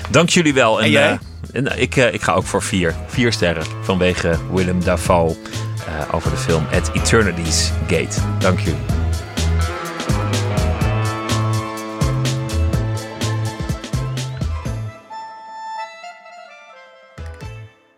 Dank 0.10 0.30
jullie 0.30 0.54
wel. 0.54 0.80
En, 0.80 0.86
en 0.86 0.92
jij? 0.92 1.12
Uh, 1.12 1.18
en, 1.54 1.80
ik, 1.80 1.96
uh, 1.96 2.14
ik 2.14 2.22
ga 2.22 2.34
ook 2.34 2.46
voor 2.46 2.62
vier. 2.62 2.96
Vier 3.08 3.34
sterren 3.34 3.66
vanwege 3.82 4.40
Willem 4.52 4.84
Dafoe 4.84 5.36
over 6.12 6.30
de 6.30 6.38
film 6.38 6.66
At 6.72 6.90
Eternity's 6.96 7.72
Gate. 7.88 8.22
Dank 8.40 8.60
jullie. 8.60 9.05